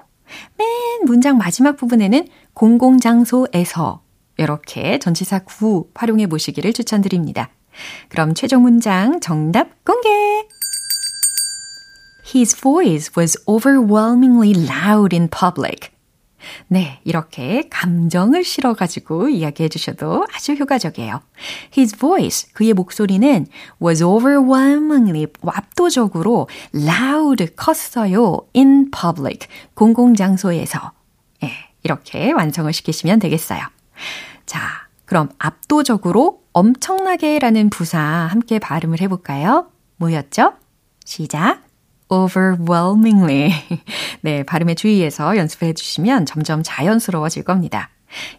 맨 0.57 0.67
문장 1.05 1.37
마지막 1.37 1.75
부분에는 1.75 2.27
공공장소에서 2.53 4.01
이렇게 4.37 4.97
전치사 4.97 5.39
구 5.39 5.89
활용해 5.93 6.27
보시기를 6.27 6.73
추천드립니다. 6.73 7.49
그럼 8.09 8.33
최종 8.33 8.63
문장 8.63 9.19
정답 9.19 9.83
공개! 9.83 10.42
His 12.25 12.55
voice 12.59 13.11
was 13.17 13.37
overwhelmingly 13.47 14.53
loud 14.53 15.15
in 15.15 15.29
public. 15.29 15.91
네, 16.67 16.99
이렇게 17.03 17.67
감정을 17.69 18.43
실어가지고 18.43 19.29
이야기해 19.29 19.69
주셔도 19.69 20.25
아주 20.33 20.53
효과적이에요. 20.53 21.21
His 21.77 21.95
voice, 21.95 22.51
그의 22.53 22.73
목소리는 22.73 23.47
was 23.81 24.03
overwhelmingly, 24.03 25.27
압도적으로 25.45 26.47
loud, 26.73 27.45
컸어요. 27.55 28.41
in 28.55 28.91
public, 28.91 29.47
공공장소에서. 29.73 30.91
예, 31.43 31.51
이렇게 31.83 32.31
완성을 32.31 32.71
시키시면 32.71 33.19
되겠어요. 33.19 33.61
자, 34.45 34.59
그럼 35.05 35.29
압도적으로 35.37 36.41
엄청나게 36.53 37.39
라는 37.39 37.69
부사 37.69 37.99
함께 37.99 38.59
발음을 38.59 39.01
해볼까요? 39.01 39.67
뭐였죠? 39.97 40.53
시작. 41.05 41.62
Overwhelmingly. 42.13 43.51
네, 44.21 44.43
발음에 44.43 44.75
주의해서 44.75 45.37
연습해 45.37 45.73
주시면 45.73 46.25
점점 46.25 46.61
자연스러워질 46.63 47.43
겁니다. 47.43 47.89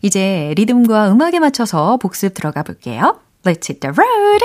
이제 0.03 0.55
리듬과 0.57 1.11
음악에 1.13 1.41
맞춰서 1.41 1.97
복습 1.97 2.35
들어가 2.35 2.63
볼게요. 2.63 3.19
Let's 3.45 3.69
hit 3.69 3.81
the 3.81 3.93
road! 3.93 4.45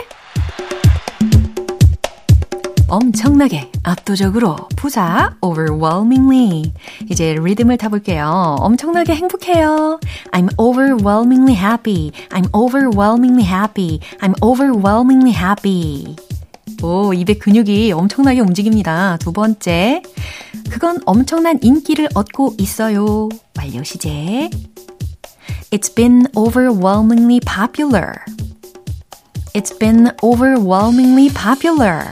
엄청나게, 2.89 3.69
압도적으로, 3.83 4.55
부사, 4.75 5.35
overwhelmingly. 5.41 6.73
이제 7.09 7.35
리듬을 7.39 7.77
타볼게요. 7.77 8.55
엄청나게 8.59 9.13
행복해요. 9.13 9.99
I'm 10.31 10.49
overwhelmingly 10.57 11.55
happy. 11.55 12.11
I'm 12.29 12.49
overwhelmingly 12.53 13.45
happy. 13.45 13.99
I'm 14.21 14.33
overwhelmingly 14.41 15.35
happy. 15.35 16.15
오, 16.81 17.13
입의 17.13 17.39
근육이 17.39 17.91
엄청나게 17.91 18.39
움직입니다. 18.39 19.17
두 19.17 19.31
번째. 19.31 20.01
그건 20.69 20.99
엄청난 21.05 21.59
인기를 21.61 22.09
얻고 22.13 22.55
있어요. 22.57 23.29
완료 23.57 23.83
시제. 23.83 24.49
It's 25.71 25.93
been 25.93 26.25
overwhelmingly 26.35 27.39
popular. 27.41 28.13
It's 29.53 29.77
been 29.77 30.09
overwhelmingly 30.23 31.29
popular. 31.33 32.05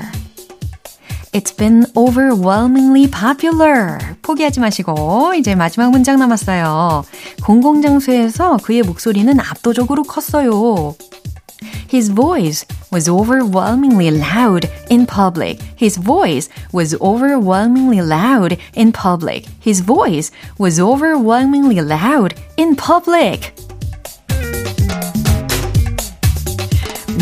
It's 1.34 1.56
been 1.56 1.86
overwhelmingly 1.96 3.10
popular. 3.12 3.98
포기하지 4.22 4.60
마시고 4.60 5.34
이제 5.36 5.56
마지막 5.56 5.92
문장 5.92 6.18
남았어요. 6.18 7.04
공공장소에서 7.44 8.58
그의 8.64 8.82
목소리는 8.82 9.40
압도적으로 9.40 10.04
컸어요. 10.04 10.96
His 11.89 12.09
voice 12.09 12.65
was 12.91 13.09
overwhelmingly 13.09 14.11
loud 14.11 14.69
in 14.89 15.07
public. 15.07 15.61
His 15.77 15.97
voice 15.97 16.49
was 16.73 16.95
overwhelmingly 17.01 18.01
loud 18.01 18.57
in 18.75 18.93
public. 18.93 19.47
His 19.61 19.81
voice 19.81 20.31
was 20.59 20.81
overwhelmingly 20.81 21.81
loud 21.81 22.35
in 22.57 22.77
public. 22.77 23.53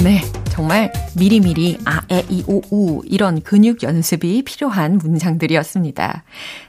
네. 0.02 0.22
정말 0.60 0.92
미리미리 1.16 1.78
아, 1.86 2.02
에, 2.10 2.22
이, 2.28 2.44
오, 2.46 2.60
우 2.70 3.02
이런 3.06 3.40
근육 3.40 3.82
연습이 3.82 4.42
필요한 4.42 4.98
문장들이었습니다. 4.98 6.22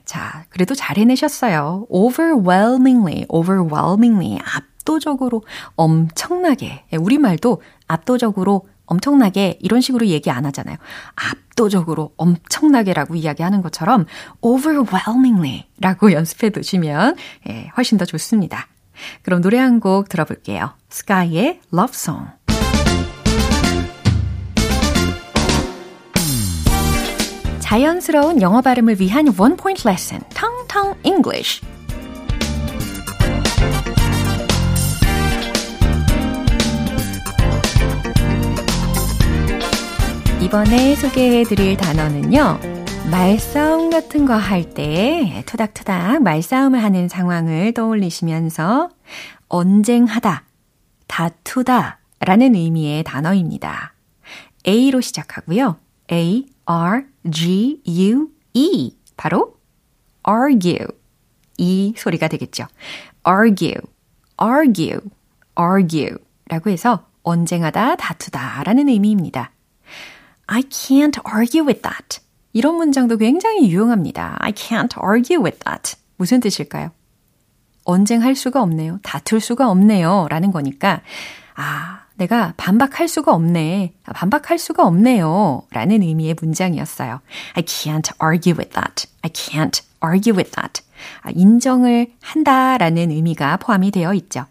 자, 0.06 0.46
그래도 0.50 0.76
잘 0.76 0.98
해내셨어요. 0.98 1.88
overwhelmingly, 1.92 3.26
overwhelmingly 3.30 4.40
압도적으로 4.87 5.42
엄청나게 5.75 6.85
우리말도 6.96 7.61
압도적으로 7.88 8.68
엄청나게 8.87 9.59
이런 9.61 9.81
식으로 9.81 10.07
얘기 10.07 10.31
안 10.31 10.46
하잖아요. 10.46 10.77
압도적으로 11.16 12.12
엄청나게라고 12.16 13.16
이야기하는 13.16 13.62
것처럼 13.62 14.07
overwhelmingly 14.42 15.64
라고 15.81 16.12
연습해 16.12 16.51
두시면 16.51 17.16
예, 17.49 17.68
훨씬 17.77 17.99
더 17.99 18.05
좋습니다. 18.05 18.68
그럼 19.22 19.42
노래 19.42 19.59
한 19.59 19.81
곡 19.81 20.09
들어볼게요. 20.09 20.70
스카이의 20.88 21.61
Love 21.75 21.92
Song. 21.92 22.29
자연스러운 27.59 28.40
영어 28.40 28.61
발음을 28.62 29.01
위한 29.01 29.27
원 29.37 29.57
포인트 29.57 29.87
레슨, 29.88 30.20
텅텅 30.33 30.94
English. 31.03 31.61
이번에 40.47 40.95
소개해 40.95 41.43
드릴 41.43 41.77
단어는요. 41.77 42.61
말싸움 43.11 43.91
같은 43.91 44.27
거 44.27 44.35
할때 44.35 45.43
투닥투닥 45.45 46.23
말싸움을 46.23 46.85
하는 46.85 47.09
상황을 47.09 47.75
떠올리시면서 47.75 48.91
언쟁하다, 49.49 50.45
다투다 51.09 51.99
라는 52.21 52.55
의미의 52.55 53.03
단어입니다. 53.03 53.95
A로 54.69 55.01
시작하고요. 55.01 55.79
A, 56.13 56.47
R, 56.65 57.07
G, 57.29 57.83
U, 57.89 58.29
E. 58.55 58.97
바로 59.17 59.57
argue. 60.29 60.87
이 61.59 61.93
소리가 61.97 62.29
되겠죠. 62.29 62.67
argue, 63.27 63.81
argue, 64.41 65.01
argue 65.59 66.17
라고 66.49 66.71
해서 66.71 67.09
언쟁하다, 67.25 67.97
다투다 67.97 68.63
라는 68.63 68.89
의미입니다. 68.89 69.51
I 70.47 70.63
can't 70.63 71.19
argue 71.27 71.67
with 71.67 71.83
that. 71.83 72.21
이런 72.53 72.77
문장도 72.77 73.19
굉장히 73.19 73.69
유용합니다. 73.71 74.37
I 74.41 74.53
can't 74.53 74.97
argue 75.03 75.43
with 75.43 75.59
that. 75.65 75.97
무슨 76.17 76.41
뜻일까요? 76.41 76.91
언쟁할 77.85 78.35
수가 78.35 78.63
없네요. 78.63 78.99
다툴 79.03 79.41
수가 79.41 79.71
없네요. 79.71 80.27
라는 80.31 80.51
거니까, 80.51 81.03
아, 81.55 82.01
내가 82.17 82.55
반박할 82.57 83.09
수가 83.09 83.35
없네. 83.35 83.95
반박할 84.05 84.59
수가 84.59 84.87
없네요. 84.87 85.63
라는 85.71 86.03
의미의 86.03 86.35
문장이었어요. 86.41 87.21
I 87.55 87.63
can't 87.63 88.11
argue 88.23 88.55
with 88.57 88.71
that. 88.71 89.07
I 89.23 89.31
can't 89.31 89.83
argue 90.03 90.35
with 90.35 90.53
that. 90.53 90.83
인정을 91.35 92.13
한다 92.21 92.79
라는 92.79 93.11
의미가 93.11 93.59
포함이 93.59 93.91
되어 93.91 94.15
있죠. 94.15 94.47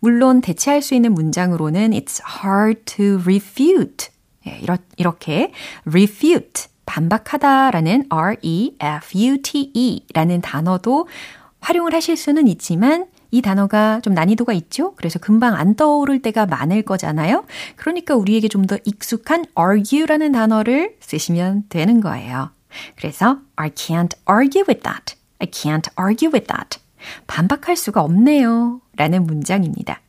물론 0.00 0.40
대체할 0.40 0.82
수 0.82 0.94
있는 0.94 1.12
문장으로는 1.12 1.90
it's 1.90 2.22
hard 2.42 2.84
to 2.84 3.18
refute. 3.22 4.08
예, 4.46 4.58
이러, 4.60 4.76
이렇게 4.96 5.52
refute, 5.88 6.66
반박하다라는 6.86 8.06
R-E-F-U-T-E 8.10 10.06
라는 10.12 10.40
단어도 10.40 11.08
활용을 11.60 11.94
하실 11.94 12.16
수는 12.16 12.46
있지만 12.48 13.06
이 13.30 13.42
단어가 13.42 14.00
좀 14.00 14.14
난이도가 14.14 14.52
있죠? 14.52 14.94
그래서 14.94 15.18
금방 15.18 15.54
안 15.54 15.74
떠오를 15.74 16.22
때가 16.22 16.46
많을 16.46 16.82
거잖아요? 16.82 17.44
그러니까 17.76 18.14
우리에게 18.14 18.48
좀 18.48 18.66
더 18.66 18.78
익숙한 18.84 19.44
argue라는 19.58 20.32
단어를 20.32 20.96
쓰시면 21.00 21.64
되는 21.68 22.00
거예요. 22.00 22.50
그래서 22.96 23.38
I 23.56 23.70
can't 23.70 24.14
argue 24.30 24.64
with 24.68 24.82
that. 24.82 25.16
I 25.40 25.48
can't 25.48 25.88
argue 25.98 26.30
with 26.32 26.46
that. 26.46 26.78
반박할 27.26 27.76
수가 27.76 28.02
없네요. 28.02 28.80
라는 28.96 29.24
문장입니다. 29.24 30.00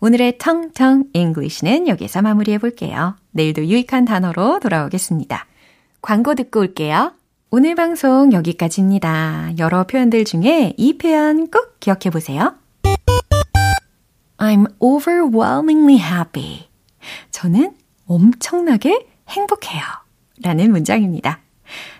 오늘의 0.00 0.38
텅텅 0.38 1.04
English는 1.12 1.88
여기서 1.88 2.22
마무리해 2.22 2.58
볼게요. 2.58 3.16
내일도 3.30 3.64
유익한 3.64 4.04
단어로 4.04 4.60
돌아오겠습니다. 4.60 5.46
광고 6.02 6.34
듣고 6.34 6.60
올게요. 6.60 7.12
오늘 7.50 7.74
방송 7.74 8.32
여기까지입니다. 8.32 9.52
여러 9.58 9.84
표현들 9.84 10.24
중에 10.24 10.74
이 10.76 10.98
표현 10.98 11.48
꼭 11.50 11.80
기억해 11.80 12.10
보세요. 12.10 12.54
I'm 14.38 14.72
overwhelmingly 14.80 15.98
happy. 15.98 16.68
저는 17.30 17.74
엄청나게 18.06 19.06
행복해요. 19.28 19.82
라는 20.42 20.70
문장입니다. 20.70 21.40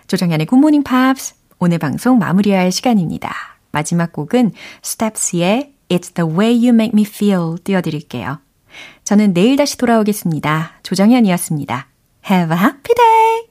조정현의 0.07 0.47
굿모닝 0.47 0.83
팝스. 0.83 1.35
오늘 1.59 1.77
방송 1.77 2.17
마무리할 2.17 2.71
시간입니다. 2.71 3.31
마지막 3.71 4.11
곡은 4.11 4.51
Steps의 4.81 5.73
It's 5.91 6.13
the 6.13 6.25
way 6.25 6.53
you 6.53 6.69
make 6.69 6.93
me 6.93 7.03
feel 7.03 7.57
띄워드릴게요. 7.65 8.39
저는 9.03 9.33
내일 9.33 9.57
다시 9.57 9.77
돌아오겠습니다. 9.77 10.79
조정현이었습니다. 10.83 11.87
Have 12.29 12.55
a 12.55 12.63
happy 12.63 12.95
day! 12.95 13.50